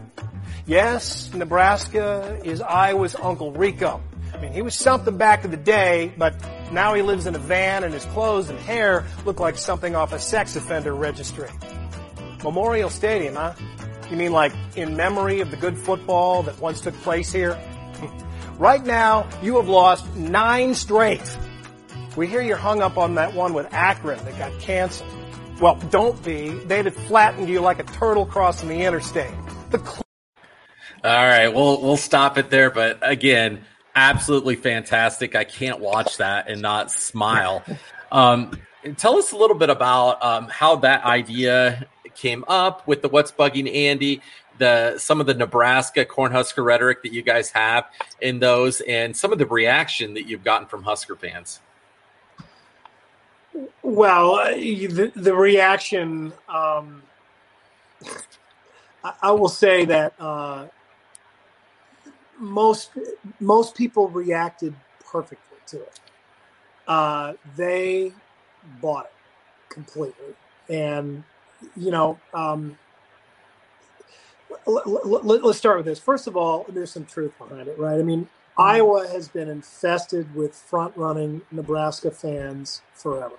[0.64, 4.02] Yes, Nebraska is Iowa's Uncle Rico.
[4.32, 6.34] I mean, he was something back in the day, but
[6.72, 10.14] now he lives in a van and his clothes and hair look like something off
[10.14, 11.50] a sex offender registry.
[12.42, 13.52] Memorial Stadium, huh?
[14.10, 17.60] You mean like in memory of the good football that once took place here?
[18.58, 21.36] right now, you have lost nine straight.
[22.16, 25.23] We hear you're hung up on that one with Akron that got canceled.
[25.60, 26.50] Well, don't be.
[26.50, 29.32] They'd have flattened you like a turtle crossing the interstate.
[29.70, 30.02] The cl-
[31.04, 32.70] All right, we'll we'll stop it there.
[32.70, 33.64] But again,
[33.94, 35.36] absolutely fantastic.
[35.36, 37.62] I can't watch that and not smile.
[38.10, 38.58] Um,
[38.96, 43.30] tell us a little bit about um, how that idea came up with the "What's
[43.30, 44.22] Bugging Andy,"
[44.58, 47.84] the some of the Nebraska Cornhusker rhetoric that you guys have
[48.20, 51.60] in those, and some of the reaction that you've gotten from Husker fans.
[53.82, 57.02] Well, uh, the, the reaction, um,
[59.04, 60.66] I, I will say that uh,
[62.38, 62.90] most
[63.40, 64.74] most people reacted
[65.10, 66.00] perfectly to it.
[66.86, 68.12] Uh, they
[68.80, 69.12] bought it
[69.70, 70.34] completely.
[70.68, 71.24] and
[71.76, 72.78] you know, um,
[74.66, 75.98] let, let's start with this.
[75.98, 77.98] First of all, there's some truth behind it, right?
[77.98, 83.36] I mean, Iowa has been infested with front running Nebraska fans forever,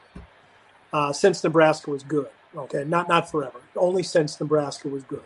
[0.91, 2.27] uh, since Nebraska was good.
[2.55, 5.23] Okay, not not forever, only since Nebraska was good.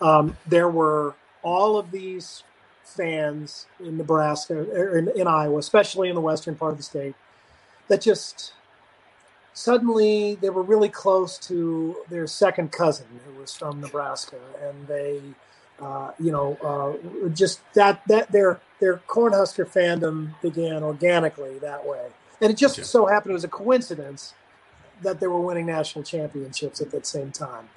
[0.00, 2.42] Um, there were all of these
[2.82, 7.14] fans in Nebraska, er, in, in Iowa, especially in the western part of the state,
[7.88, 8.52] that just
[9.52, 15.20] suddenly they were really close to their second cousin who was from Nebraska, and they,
[15.80, 22.08] uh, you know, uh, just that that their their Cornhusker fandom began organically that way,
[22.40, 24.34] and it just so happened it was a coincidence
[25.02, 27.68] that they were winning national championships at that same time.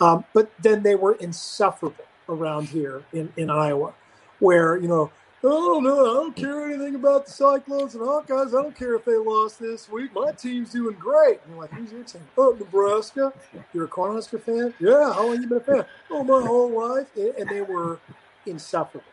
[0.00, 3.94] Um, but then they were insufferable around here in, in Iowa,
[4.38, 5.10] where you know
[5.44, 5.98] Oh, I don't.
[5.98, 8.48] I don't care anything about the Cyclones and Hawkeyes.
[8.48, 10.14] I don't care if they lost this week.
[10.14, 11.40] My team's doing great.
[11.42, 12.22] And you're like, who's your team?
[12.38, 13.32] Oh, Nebraska.
[13.74, 14.72] You're a Cornhusker fan?
[14.78, 15.12] Yeah.
[15.12, 15.84] How long you been a fan?
[16.10, 17.08] Oh, my whole life.
[17.16, 17.98] And they were
[18.46, 19.04] insufferable.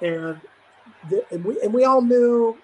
[0.00, 0.40] And
[1.08, 2.58] the, and we and we all knew,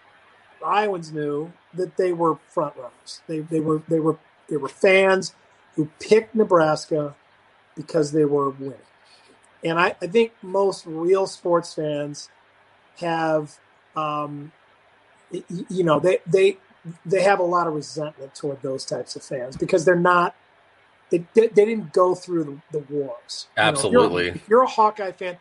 [0.64, 3.22] Iowans knew that they were front runners.
[3.28, 5.34] They they were they were they were fans
[5.74, 7.14] who picked Nebraska
[7.76, 8.74] because they were winning.
[9.62, 12.30] And I, I think most real sports fans
[12.98, 13.58] have,
[13.94, 14.52] um,
[15.68, 16.58] you know, they they
[17.04, 20.34] they have a lot of resentment toward those types of fans because they're not.
[21.08, 23.46] They, they didn't go through the, the wars.
[23.56, 24.24] Absolutely.
[24.24, 25.36] You know, if, you're, if, you're, a Hawkeye fan,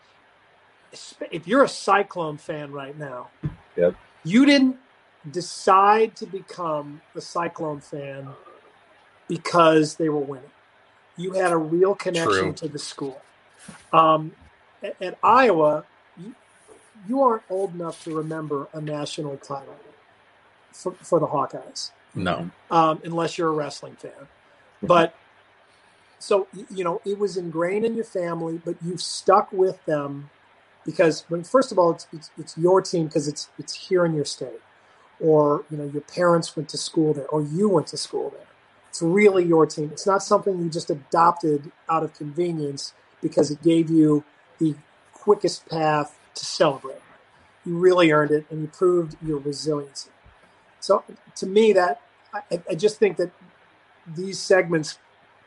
[1.32, 3.30] if you're a Cyclone fan right now,
[3.76, 3.96] yep.
[4.24, 4.78] you didn't
[5.32, 8.30] decide to become a Cyclone fan
[9.28, 10.52] because they were winning.
[11.18, 12.54] You had a real connection True.
[12.54, 13.22] to the school.
[13.92, 14.34] Um,
[14.84, 15.86] at, at Iowa,
[16.18, 16.36] you
[17.22, 19.76] aren't old enough to remember a national title
[20.72, 21.92] for, for the Hawkeyes.
[22.14, 22.50] No.
[22.72, 24.28] Um, unless you're a wrestling fan.
[24.82, 25.16] But
[26.20, 30.30] so, you know, it was ingrained in your family, but you've stuck with them
[30.86, 34.14] because when, first of all, it's, it's, it's your team because it's, it's here in
[34.14, 34.62] your state
[35.20, 38.48] or, you know, your parents went to school there or you went to school there.
[38.90, 39.90] It's really your team.
[39.92, 44.24] It's not something you just adopted out of convenience because it gave you
[44.60, 44.76] the
[45.14, 47.02] quickest path to celebrate.
[47.66, 50.10] You really earned it, and you proved your resiliency.
[50.80, 51.04] So,
[51.38, 52.02] to me, that
[52.34, 53.32] I, I just think that
[54.06, 55.00] these segments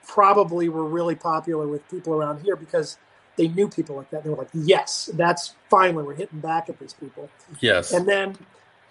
[0.07, 2.98] probably were really popular with people around here because
[3.37, 4.24] they knew people like that.
[4.24, 8.37] They were like, "Yes, that's finally we're hitting back at these people." Yes, and then,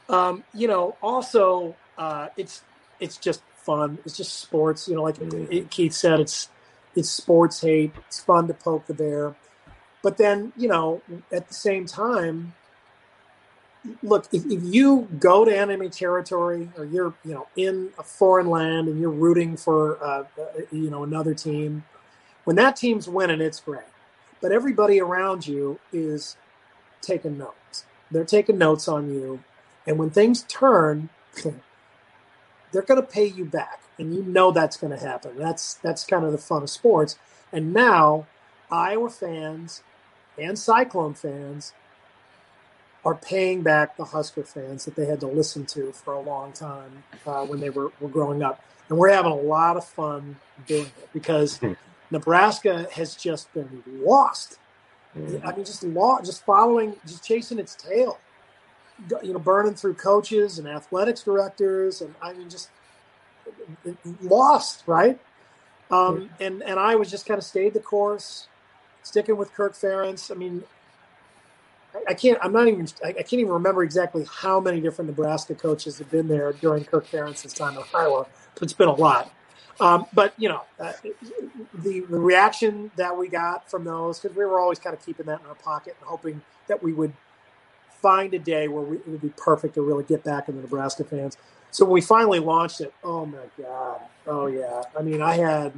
[0.10, 2.62] um, you know, also uh, it's
[3.00, 3.98] it's just fun.
[4.06, 4.88] It's just sports.
[4.88, 6.50] You know, like Keith said, it's
[6.96, 7.94] it's sports hate.
[8.08, 9.36] It's fun to poke the bear.
[10.02, 12.54] But then, you know, at the same time,
[14.04, 18.50] look, if, if you go to enemy territory or you're, you know, in a foreign
[18.50, 20.24] land and you're rooting for, uh,
[20.72, 21.84] you know, another team,
[22.44, 23.82] when that team's winning, it's great.
[24.42, 26.38] But everybody around you is
[27.02, 27.86] taking notes.
[28.12, 29.44] They're taking notes on you.
[29.86, 31.10] And when things turn,
[32.72, 33.82] they're going to pay you back.
[34.00, 35.32] And you know that's going to happen.
[35.38, 37.18] That's that's kind of the fun of sports.
[37.52, 38.28] And now
[38.72, 39.84] Iowa fans
[40.38, 41.74] and Cyclone fans
[43.06, 46.52] are paying back the Husker fans that they had to listen to for a long
[46.52, 48.62] time uh, when they were, were growing up.
[48.90, 51.74] And we're having a lot of fun doing it because hmm.
[52.12, 54.60] Nebraska has just been lost.
[55.14, 55.38] Hmm.
[55.44, 58.20] I mean, just lost, just following, just chasing its tail.
[59.24, 62.70] You know, burning through coaches and athletics directors, and I mean, just
[64.22, 65.20] lost, right?
[65.92, 66.44] Um, hmm.
[66.44, 68.48] and and I was just kind of stayed the course
[69.08, 70.32] sticking with Kirk Ferentz.
[70.32, 70.64] I mean,
[72.08, 72.38] I, can't.
[72.42, 72.88] I'm not even.
[73.04, 77.08] I, can't even remember exactly how many different Nebraska coaches have been there during Kirk
[77.08, 78.28] Ferentz's time in Iowa.
[78.54, 79.32] But it's been a lot.
[79.80, 80.94] Um, but you know, uh,
[81.74, 85.28] the the reaction that we got from those because we were always kind of keeping
[85.28, 87.14] that in our pocket and hoping that we would
[88.02, 91.04] find a day where we, it would be perfect to really get back into Nebraska
[91.04, 91.38] fans.
[91.72, 94.82] So when we finally launched it, oh my god, oh yeah.
[94.98, 95.74] I mean, I had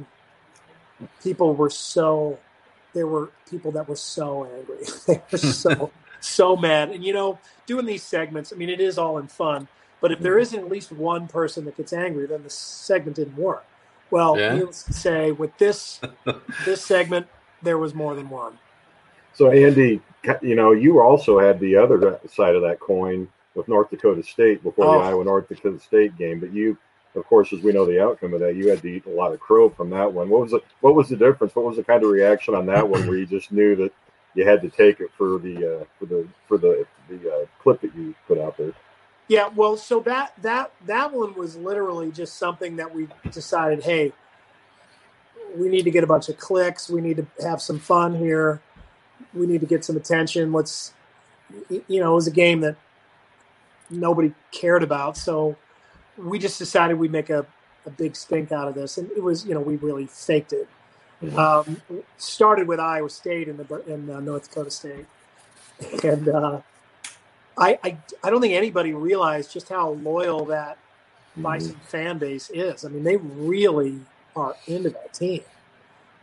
[1.22, 2.38] people were so
[2.92, 4.84] there were people that were so angry.
[5.06, 6.90] they were so so mad.
[6.90, 9.68] And you know, doing these segments, I mean, it is all in fun.
[10.00, 10.42] But if there mm-hmm.
[10.42, 13.64] isn't at least one person that gets angry, then the segment didn't work.
[14.10, 14.54] Well, yeah.
[14.54, 16.00] needless to say, with this
[16.64, 17.26] this segment,
[17.62, 18.58] there was more than one.
[19.34, 20.00] So, Andy,
[20.42, 24.62] you know, you also had the other side of that coin with North Dakota State
[24.62, 24.98] before oh.
[24.98, 26.76] the Iowa North Dakota State game, but you
[27.14, 29.32] of course, as we know the outcome of that, you had to eat a lot
[29.32, 30.28] of crow from that one.
[30.28, 31.54] What was the What was the difference?
[31.54, 33.92] What was the kind of reaction on that one where you just knew that
[34.34, 37.80] you had to take it for the uh, for the for the the uh, clip
[37.80, 38.72] that you put out there?
[39.28, 44.12] Yeah, well, so that that that one was literally just something that we decided, hey,
[45.56, 46.88] we need to get a bunch of clicks.
[46.88, 48.60] We need to have some fun here.
[49.34, 50.52] We need to get some attention.
[50.52, 50.94] Let's,
[51.68, 52.76] you know, it was a game that
[53.88, 55.16] nobody cared about.
[55.16, 55.56] So
[56.22, 57.46] we just decided we'd make a,
[57.86, 58.98] a big stink out of this.
[58.98, 60.68] And it was, you know, we really faked it.
[61.36, 61.82] Um,
[62.16, 65.04] started with Iowa State in the in uh, North Dakota State,
[66.02, 66.60] and uh,
[67.58, 70.78] I, I I don't think anybody realized just how loyal that
[71.36, 72.86] Bison fan base is.
[72.86, 74.00] I mean, they really
[74.34, 75.42] are into that team.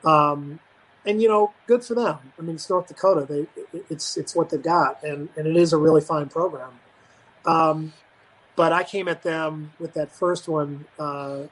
[0.04, 0.60] Um,
[1.06, 2.18] and you know, good for them.
[2.38, 3.26] I mean, it's North Dakota.
[3.26, 3.48] They
[3.90, 6.72] it's it's what they've got, and and it is a really fine program.
[7.46, 7.94] Um,
[8.58, 11.44] but I came at them with that first one uh,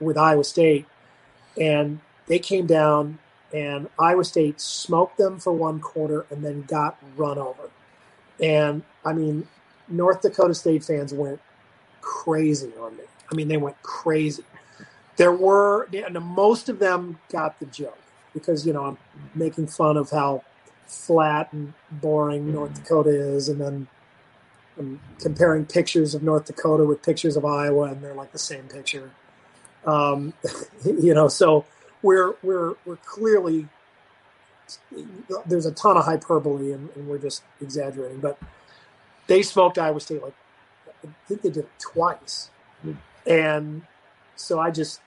[0.00, 0.86] with Iowa State,
[1.60, 3.18] and they came down,
[3.54, 7.70] and Iowa State smoked them for one quarter, and then got run over.
[8.40, 9.48] And I mean,
[9.88, 11.40] North Dakota State fans went
[12.02, 13.04] crazy on me.
[13.30, 14.44] I mean, they went crazy.
[15.16, 17.98] There were, and most of them got the joke
[18.34, 18.98] because, you know, I'm
[19.34, 20.44] making fun of how
[20.86, 23.48] flat and boring North Dakota is.
[23.48, 23.88] And then
[24.78, 28.64] I'm comparing pictures of North Dakota with pictures of Iowa, and they're like the same
[28.64, 29.10] picture.
[29.86, 30.32] Um,
[30.84, 31.64] you know, so
[32.02, 33.68] we're, we're, we're clearly,
[35.46, 38.38] there's a ton of hyperbole and, and we're just exaggerating, but
[39.26, 40.34] they smoked Iowa State like
[41.04, 42.50] I think they did it twice.
[43.26, 43.82] And
[44.36, 45.00] so I just,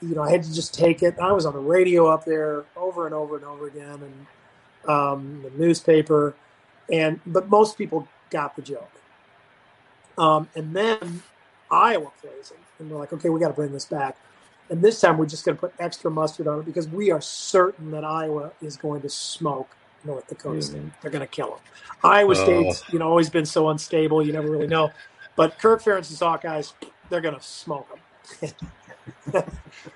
[0.00, 1.18] you know, I had to just take it.
[1.18, 4.26] I was on the radio up there over and over and over again, and
[4.88, 6.34] um, the newspaper,
[6.90, 8.90] and but most people got the joke.
[10.18, 11.22] Um, and then
[11.70, 14.16] Iowa plays it, and we're like, okay, we got to bring this back.
[14.70, 17.20] And this time we're just going to put extra mustard on it because we are
[17.20, 20.60] certain that Iowa is going to smoke North Dakota mm-hmm.
[20.60, 20.92] State.
[21.02, 21.58] They're going to kill them.
[22.02, 22.44] Iowa oh.
[22.44, 24.24] State's, you know, always been so unstable.
[24.26, 24.90] You never really know.
[25.36, 26.72] But Kirk Ferentz's Hawkeyes,
[27.10, 27.88] they're going to smoke
[28.40, 28.52] them.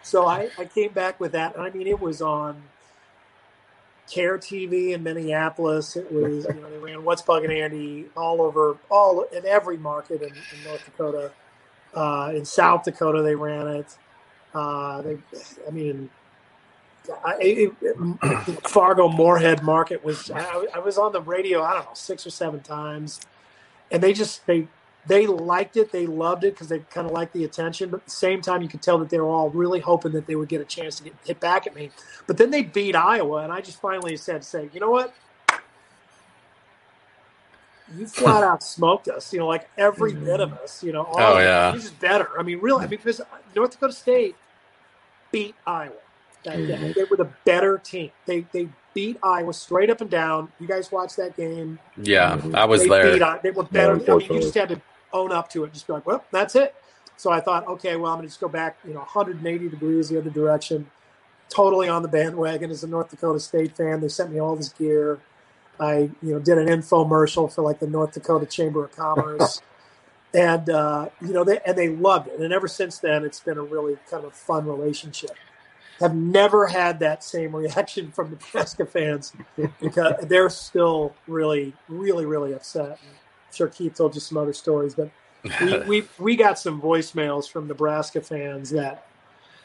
[0.03, 1.59] so I, I came back with that.
[1.59, 2.62] I mean, it was on
[4.13, 5.97] KARE TV in Minneapolis.
[5.97, 10.23] It was, you know, they ran What's Bugging Andy all over, all in every market
[10.23, 11.33] in, in North Dakota.
[11.95, 13.97] Uh, in South Dakota, they ran it.
[14.55, 15.19] Uh, they,
[15.67, 16.11] I mean,
[17.25, 20.31] I, it, it, Fargo Moorhead Market was.
[20.31, 21.63] I, I, was on the radio.
[21.63, 23.21] I don't know six or seven times,
[23.91, 24.69] and they just they
[25.07, 25.93] they liked it.
[25.93, 27.91] They loved it because they kind of liked the attention.
[27.91, 30.27] But at the same time, you could tell that they were all really hoping that
[30.27, 31.91] they would get a chance to get hit back at me.
[32.27, 35.15] But then they beat Iowa, and I just finally said, "Say, you know what?
[37.97, 39.33] You flat out smoked us.
[39.33, 40.83] You know, like every bit of us.
[40.83, 42.29] You know, all oh yeah, this is better.
[42.39, 43.21] I mean, really, I mean, because
[43.55, 44.35] North Dakota State
[45.31, 45.93] beat Iowa
[46.45, 46.75] that day.
[46.75, 46.93] Mm-hmm.
[46.97, 48.11] They were the better team.
[48.27, 50.51] They they beat Iowa straight up and down.
[50.59, 51.79] You guys watched that game.
[51.97, 53.19] Yeah, I was they there.
[53.19, 53.95] Beat, they were better.
[53.95, 54.81] I mean, you just had to
[55.13, 55.73] own up to it.
[55.73, 56.75] Just be like, well, that's it.
[57.17, 60.09] So I thought, okay, well, I'm going to just go back, you know, 180 degrees
[60.09, 60.91] the other direction.
[61.49, 64.01] Totally on the bandwagon as a North Dakota State fan.
[64.01, 65.21] They sent me all this gear.
[65.79, 69.61] I, you know, did an infomercial for like the North Dakota Chamber of Commerce,
[70.35, 72.41] and uh, you know, they and they loved it.
[72.41, 75.33] And ever since then, it's been a really kind of fun relationship.
[76.01, 79.33] Have never had that same reaction from the Nebraska fans
[79.81, 82.99] because they're still really, really, really upset.
[83.57, 85.11] Sure Keith told you some other stories, but
[85.63, 89.07] we, we, we got some voicemails from Nebraska fans that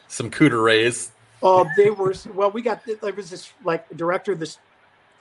[0.08, 1.12] some cooter rays.
[1.44, 2.52] Oh, they were well.
[2.52, 4.60] We got there was this like director of this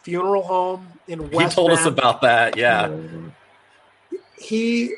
[0.03, 1.53] funeral home in West.
[1.53, 2.57] He told us about that.
[2.57, 2.95] Yeah,
[4.39, 4.95] he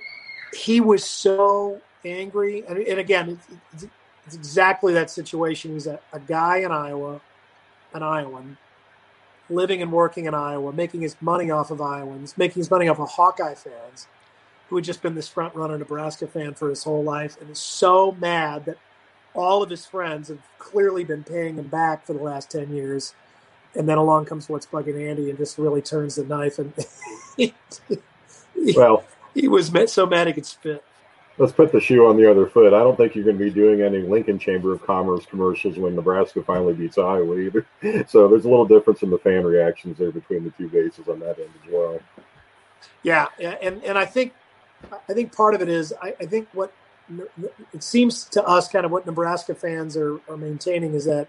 [0.54, 3.38] he was so angry, and, and again,
[3.72, 3.84] it's,
[4.26, 5.72] it's, exactly that situation.
[5.72, 7.20] He's a, a guy in Iowa,
[7.94, 8.56] an Iowan,
[9.50, 13.00] living and working in Iowa, making his money off of Iowans, making his money off
[13.00, 14.06] of Hawkeye fans,
[14.68, 17.58] who had just been this front runner Nebraska fan for his whole life, and is
[17.58, 18.78] so mad that
[19.34, 23.14] all of his friends have clearly been paying him back for the last ten years.
[23.74, 26.74] And then along comes what's bugging Andy and just really turns the knife and
[27.38, 27.54] he,
[28.76, 29.02] well
[29.34, 30.84] he was so mad he could spit
[31.38, 32.72] let's put the shoe on the other foot.
[32.72, 35.94] I don't think you're going to be doing any Lincoln Chamber of Commerce commercials when
[35.94, 37.66] Nebraska finally beats Iowa either.
[38.08, 41.20] So there's a little difference in the fan reactions there between the two bases on
[41.20, 42.00] that end as well.
[43.02, 44.32] Yeah, and and I think
[45.08, 46.72] I think part of it is I, I think what
[47.72, 51.28] it seems to us kind of what Nebraska fans are, are maintaining is that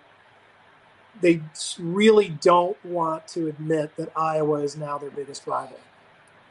[1.21, 1.41] they
[1.79, 5.79] really don't want to admit that Iowa is now their biggest rival.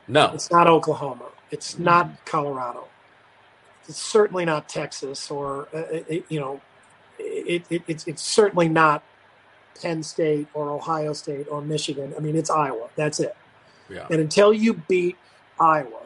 [0.09, 1.27] No, it's not Oklahoma.
[1.51, 2.89] It's not Colorado
[3.89, 6.61] it's certainly not Texas or uh, it, you know
[7.19, 9.03] it, it, it's it's certainly not
[9.81, 12.15] Penn State or Ohio State or Michigan.
[12.17, 12.89] I mean, it's Iowa.
[12.97, 13.37] That's it.
[13.89, 14.07] Yeah.
[14.11, 15.17] And until you beat
[15.59, 16.01] Iowa,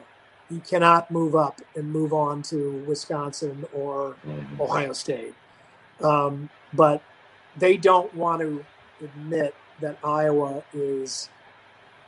[0.51, 4.61] you cannot move up and move on to Wisconsin or mm-hmm.
[4.61, 5.35] Ohio State.
[6.03, 7.03] Um, but
[7.57, 8.65] they don't want to
[9.03, 11.29] admit that Iowa is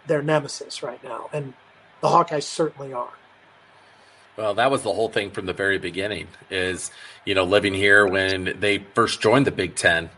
[0.07, 1.53] their nemesis right now, and
[2.01, 3.13] the Hawkeyes certainly are.
[4.39, 6.29] Well, that was the whole thing from the very beginning.
[6.49, 6.93] Is
[7.25, 10.11] you know living here when they first joined the Big Ten,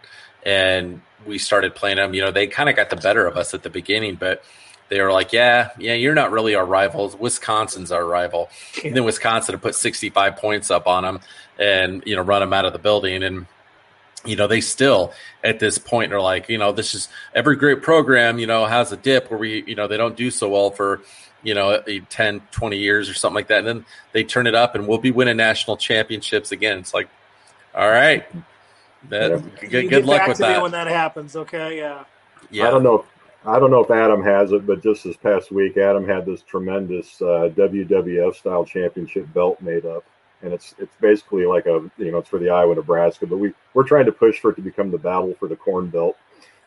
[0.44, 2.12] and we started playing them.
[2.12, 4.44] You know they kind of got the better of us at the beginning, but
[4.90, 7.16] they were like, "Yeah, yeah, you're not really our rivals.
[7.16, 8.50] Wisconsin's our rival."
[8.84, 11.20] And then Wisconsin to put 65 points up on them,
[11.58, 13.46] and you know run them out of the building and
[14.26, 15.12] you know, they still
[15.42, 18.92] at this point are like, you know, this is every great program, you know, has
[18.92, 21.00] a dip where we, you know, they don't do so well for,
[21.42, 23.58] you know, 10, 20 years or something like that.
[23.58, 26.78] And then they turn it up and we'll be winning national championships again.
[26.78, 27.08] It's like,
[27.74, 28.26] all right.
[29.08, 30.62] That, good, get good luck back with to me that.
[30.62, 31.34] when that happens.
[31.34, 32.04] Okay, yeah.
[32.50, 32.68] Yeah.
[32.68, 33.04] I don't know.
[33.46, 36.42] I don't know if Adam has it, but just this past week, Adam had this
[36.42, 40.04] tremendous uh, WWF style championship belt made up,
[40.42, 43.54] and it's it's basically like a you know it's for the Iowa Nebraska, but we
[43.72, 46.18] we're trying to push for it to become the battle for the Corn Belt.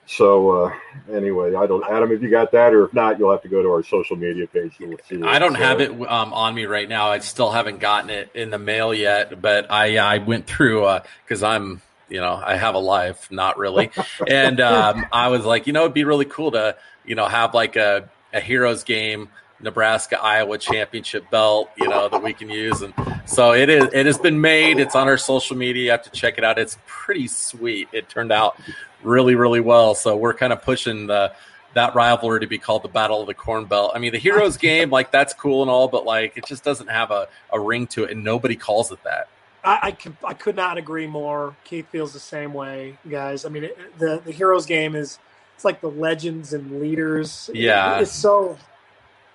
[0.05, 0.73] So uh,
[1.11, 3.61] anyway, I don't Adam, if you got that, or if not, you'll have to go
[3.61, 4.75] to our social media page.
[4.79, 7.09] And we'll see I don't have it um, on me right now.
[7.09, 11.41] I still haven't gotten it in the mail yet, but I I went through because
[11.41, 13.91] I'm you know I have a life, not really,
[14.27, 16.75] and um, I was like, you know, it'd be really cool to
[17.05, 19.29] you know have like a a heroes game.
[19.59, 22.81] Nebraska Iowa championship belt, you know, that we can use.
[22.81, 22.93] And
[23.25, 24.79] so it is it has been made.
[24.79, 25.83] It's on our social media.
[25.83, 26.59] You have to check it out.
[26.59, 27.87] It's pretty sweet.
[27.91, 28.59] It turned out
[29.01, 29.95] really, really well.
[29.95, 31.33] So we're kind of pushing the
[31.73, 33.93] that rivalry to be called the Battle of the Corn Belt.
[33.95, 36.89] I mean, the Heroes game, like that's cool and all, but like it just doesn't
[36.89, 39.27] have a, a ring to it, and nobody calls it that.
[39.63, 41.55] I, I, could, I could not agree more.
[41.63, 43.45] Keith feels the same way, guys.
[43.45, 45.19] I mean, it, the the heroes game is
[45.55, 47.49] it's like the legends and leaders.
[47.53, 47.97] Yeah.
[47.97, 48.57] It- it's so.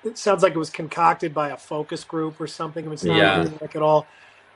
[0.04, 2.84] It sounds like it was concocted by a focus group or something.
[2.84, 3.48] I mean, it's not Yeah.
[3.60, 4.06] like at all.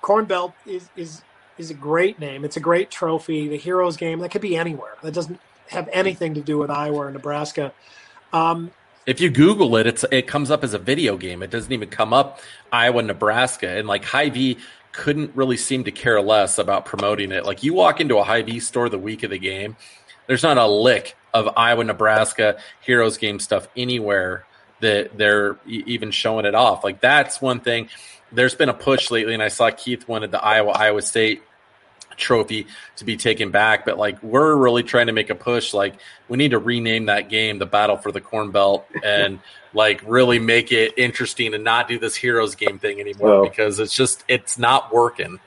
[0.01, 1.22] Corn Belt is is
[1.59, 2.45] is a great name.
[2.45, 3.49] It's a great trophy.
[3.49, 4.95] The heroes game that could be anywhere.
[5.03, 5.38] That doesn't
[5.68, 7.72] have anything to do with Iowa or Nebraska.
[8.32, 8.70] Um,
[9.07, 11.43] If you Google it, it's it comes up as a video game.
[11.43, 12.40] It doesn't even come up
[12.72, 14.59] Iowa, Nebraska, and like Hy-Vee
[14.93, 17.45] couldn't really seem to care less about promoting it.
[17.45, 19.76] Like you walk into a Hy-Vee store the week of the game,
[20.26, 24.45] there's not a lick of Iowa, Nebraska Heroes game stuff anywhere
[24.82, 26.84] that they're e- even showing it off.
[26.84, 27.88] Like that's one thing.
[28.30, 31.42] There's been a push lately, and I saw Keith wanted the Iowa Iowa State
[32.18, 32.66] trophy
[32.96, 35.94] to be taken back but like we're really trying to make a push like
[36.28, 39.38] we need to rename that game the battle for the corn belt and
[39.72, 43.80] like really make it interesting and not do this heroes game thing anymore Well- because
[43.80, 45.40] it's just it's not working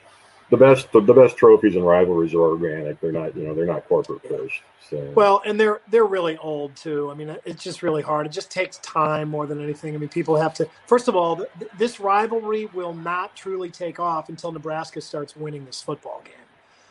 [0.52, 3.02] the best the, the best trophies and rivalries are organic.
[3.02, 4.64] They're not you know they're not corporate pushed.
[4.90, 7.12] So Well, and they're they're really old too.
[7.12, 8.26] I mean, it's just really hard.
[8.28, 9.94] It just takes time more than anything.
[9.94, 10.70] I mean, people have to.
[10.88, 15.66] First of all, th- this rivalry will not truly take off until Nebraska starts winning
[15.66, 16.36] this football game.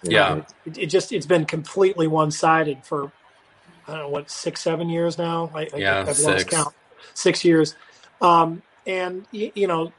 [0.02, 3.12] yeah It, it just it's been completely one sided for
[3.88, 5.50] I don't know what six seven years now.
[5.54, 6.48] I, I- Yeah, I've lost six.
[6.48, 6.74] count.
[7.14, 7.76] Six years,
[8.20, 9.94] um, and y- you know.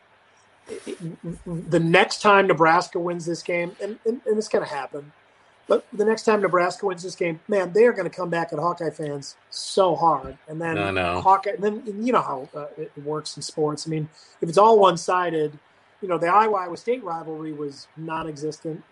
[1.45, 5.11] The next time Nebraska wins this game, and, and, and it's going to happen,
[5.67, 8.53] but the next time Nebraska wins this game, man, they are going to come back
[8.53, 11.21] at Hawkeye fans so hard, and then I know.
[11.21, 11.51] Hawkeye.
[11.51, 13.87] And then and you know how uh, it works in sports.
[13.87, 14.09] I mean,
[14.41, 15.57] if it's all one sided,
[16.01, 18.83] you know, the Iowa Iowa State rivalry was non-existent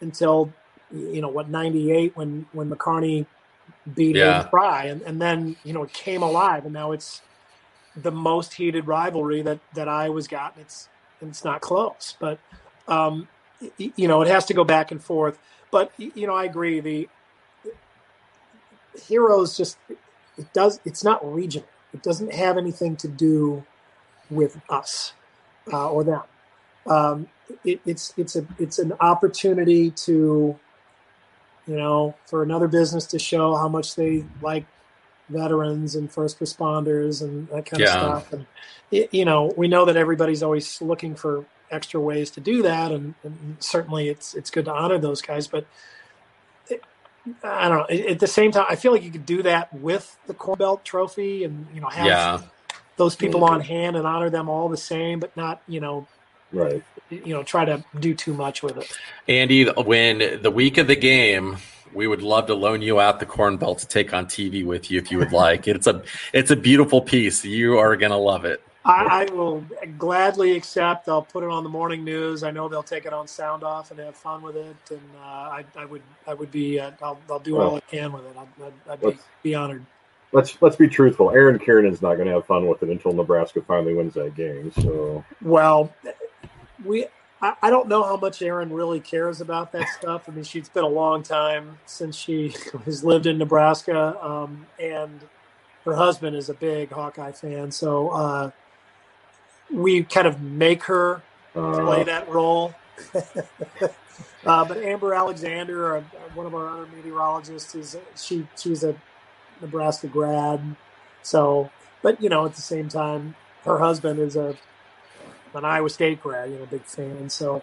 [0.00, 0.52] until
[0.92, 3.26] you know what '98 when when McCarney
[3.94, 4.48] beat Yeah.
[4.48, 7.22] Fry, and, and then you know it came alive, and now it's
[7.96, 10.88] the most heated rivalry that that Iowa's got, it's
[11.22, 12.38] it's not close, but
[12.88, 13.28] um,
[13.76, 15.38] you know it has to go back and forth.
[15.70, 16.80] But you know, I agree.
[16.80, 17.08] The
[19.06, 19.78] heroes just
[20.38, 21.68] it does it's not regional.
[21.92, 23.64] It doesn't have anything to do
[24.30, 25.12] with us
[25.72, 26.22] uh, or them.
[26.86, 27.28] Um,
[27.64, 30.58] it, it's it's a it's an opportunity to
[31.66, 34.66] you know for another business to show how much they like
[35.30, 37.94] veterans and first responders and that kind Yeah.
[37.94, 38.32] of stuff.
[38.32, 38.46] And
[38.92, 42.90] y- you know we know that everybody's always looking for extra ways to do that,
[42.90, 45.66] and, and certainly it's it's good to honor those guys, but.
[46.68, 46.84] it-
[47.44, 48.08] I don't know.
[48.08, 50.84] At the same time, I feel like you could do that with the Corn Belt
[50.86, 52.40] Trophy, and you know have yeah
[53.00, 53.54] those people mm-hmm.
[53.54, 56.06] on hand and honor them all the same, but not you know
[56.52, 56.82] right.
[57.10, 58.92] you know try to do too much with it.
[59.28, 61.56] andy when the week of the game
[61.94, 64.90] we would love to loan you out the corn belt to take on tv with
[64.90, 68.44] you if you would like it's a it's a beautiful piece you are gonna love
[68.44, 69.64] it I, I will
[69.98, 71.08] gladly accept.
[71.08, 72.42] I'll put it on the morning news.
[72.42, 75.26] I know they'll take it on sound off and have fun with it, and uh,
[75.26, 78.36] I, I would I would be uh, I'll, I'll do all I can with it.
[78.38, 79.84] I'd, I'd, I'd be, be honored.
[80.32, 81.30] Let's let's be truthful.
[81.30, 84.72] Erin Kiernan's not going to have fun with it until Nebraska finally wins that game.
[84.80, 85.92] So Well,
[86.84, 87.06] we
[87.42, 90.28] I, I don't know how much Erin really cares about that stuff.
[90.28, 95.20] I mean, she's been a long time since she has lived in Nebraska, um, and
[95.84, 97.70] her husband is a big Hawkeye fan.
[97.70, 98.50] So uh,
[99.72, 101.22] we kind of make her
[101.54, 102.74] play that role.
[103.14, 106.02] uh, but Amber Alexander, uh,
[106.34, 108.94] one of our other meteorologists, is she she's a
[109.60, 110.76] Nebraska grad.
[111.22, 111.70] So,
[112.02, 114.56] but you know, at the same time, her husband is a
[115.54, 117.30] an Iowa State grad, you know, big fan.
[117.30, 117.62] So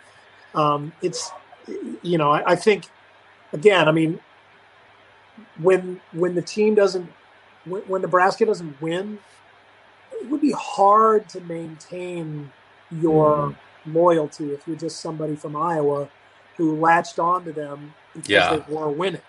[0.55, 1.31] um, it's
[2.01, 2.85] you know, I, I think
[3.53, 4.19] again, I mean,
[5.61, 7.11] when when the team doesn't
[7.65, 9.19] when, when Nebraska doesn't win,
[10.13, 12.51] it would be hard to maintain
[12.91, 16.09] your loyalty if you're just somebody from Iowa
[16.57, 18.55] who latched onto them because Yeah.
[18.57, 19.21] they were winning.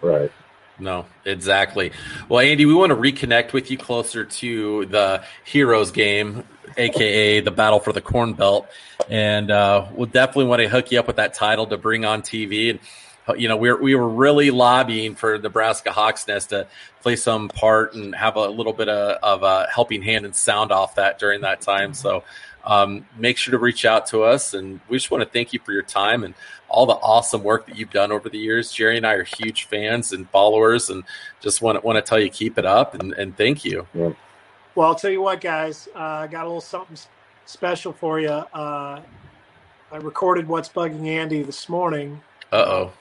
[0.00, 0.32] Right.
[0.80, 1.92] No, exactly.
[2.28, 6.44] Well, Andy, we want to reconnect with you closer to the Heroes game,
[6.76, 8.66] aka the Battle for the Corn Belt,
[9.08, 12.22] and uh, we'll definitely want to hook you up with that title to bring on
[12.22, 12.70] TV.
[12.70, 12.78] And
[13.28, 16.66] uh, you know, we were we were really lobbying for Nebraska Hawks Nest to
[17.02, 20.72] play some part and have a little bit of, of a helping hand and sound
[20.72, 21.94] off that during that time.
[21.94, 22.24] So.
[22.64, 25.60] Um, make sure to reach out to us, and we just want to thank you
[25.64, 26.34] for your time and
[26.68, 28.70] all the awesome work that you've done over the years.
[28.70, 31.04] Jerry and I are huge fans and followers, and
[31.40, 33.86] just want to, want to tell you keep it up and, and thank you.
[33.94, 34.10] Yeah.
[34.74, 35.88] Well, I'll tell you what, guys.
[35.94, 36.96] Uh, I got a little something
[37.46, 38.28] special for you.
[38.28, 39.00] Uh,
[39.92, 42.20] I recorded what's bugging Andy this morning,
[42.52, 42.92] Uh oh.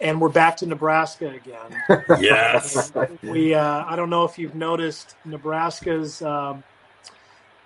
[0.00, 2.04] and we're back to Nebraska again.
[2.20, 2.92] Yes.
[3.22, 6.62] we uh, I don't know if you've noticed Nebraska's um,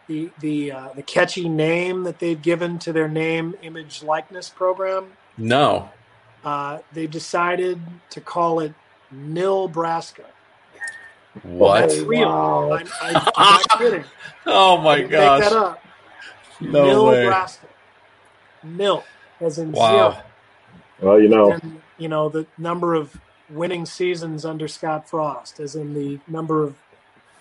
[0.09, 5.13] the the uh, the catchy name that they've given to their name image likeness program.
[5.37, 5.91] No.
[6.45, 7.81] Uh, they've decided
[8.11, 8.73] to call it
[9.13, 10.25] Nilbraska.
[11.43, 11.81] What?
[11.81, 12.29] That's real.
[12.31, 14.05] I'm, I'm, I'm not kidding.
[14.47, 15.41] Oh my I didn't gosh.
[15.41, 15.85] Make that up.
[16.61, 17.25] No way.
[17.25, 17.59] Nilbraska.
[18.63, 19.05] Nil,
[19.41, 19.91] as in Wow.
[19.91, 20.17] zero.
[21.01, 25.77] Well, you know, And, you know, the number of winning seasons under Scott Frost, as
[25.77, 26.77] in the number of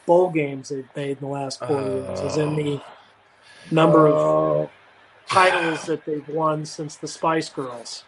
[0.06, 2.82] bowl games they've made in the last four years, as in the
[3.72, 4.70] number of oh.
[5.28, 8.04] titles that they've won since the Spice Girls.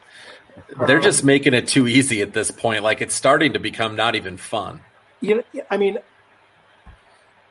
[0.87, 2.83] They're just making it too easy at this point.
[2.83, 4.81] Like it's starting to become not even fun.
[5.21, 5.97] You know, I mean,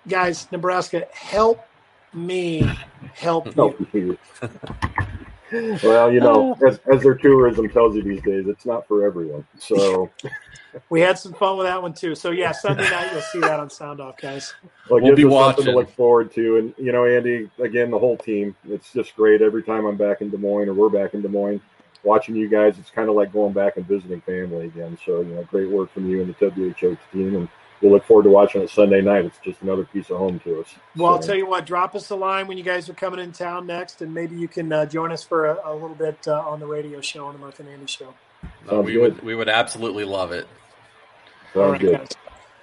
[0.08, 1.64] guys, Nebraska, help
[2.12, 2.68] me
[3.14, 3.48] help
[3.92, 4.18] you.
[5.50, 5.88] help you.
[5.88, 9.04] well, you know, uh, as, as their tourism tells you these days, it's not for
[9.04, 9.46] everyone.
[9.58, 10.10] So,
[10.88, 12.14] We had some fun with that one too.
[12.14, 14.54] So yeah, Sunday night you'll see that on Sound Off, guys.
[14.88, 16.58] well, it We'll gives be us something to look forward to.
[16.58, 19.42] And you know, Andy, again, the whole team, it's just great.
[19.42, 21.60] Every time I'm back in Des Moines or we're back in Des Moines,
[22.02, 24.98] watching you guys, it's kind of like going back and visiting family again.
[25.04, 27.48] So, you know, great work from you and the WHO team, and
[27.80, 29.24] we'll look forward to watching it Sunday night.
[29.24, 30.74] It's just another piece of home to us.
[30.96, 31.66] Well, I'll tell you what.
[31.66, 34.48] Drop us a line when you guys are coming in town next, and maybe you
[34.48, 37.32] can uh, join us for a, a little bit uh, on the radio show on
[37.34, 38.14] the Mark and Andy show.
[38.70, 39.00] Uh, we good.
[39.14, 40.46] would we would absolutely love it.
[41.54, 41.98] Sounds All right, good.
[41.98, 42.08] guys.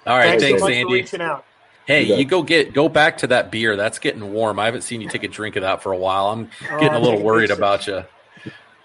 [0.06, 0.92] All right, Thanks, thanks, so much for Andy.
[0.94, 1.44] reaching out.
[1.86, 3.76] Hey, You you go get go back to that beer.
[3.76, 4.58] That's getting warm.
[4.58, 6.28] I haven't seen you take a drink of that for a while.
[6.28, 8.04] I'm Oh, getting a I'm little worried about you.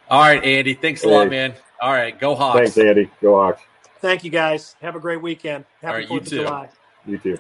[0.09, 0.73] All right, Andy.
[0.73, 1.53] Thanks a lot, man.
[1.81, 2.57] All right, go Hawks.
[2.73, 3.09] Thanks, Andy.
[3.21, 3.61] Go Hawks.
[4.01, 4.75] Thank you, guys.
[4.81, 5.65] Have a great weekend.
[5.81, 6.29] Happy All right, you Fourth of.
[6.29, 6.69] July.
[7.05, 7.37] You too.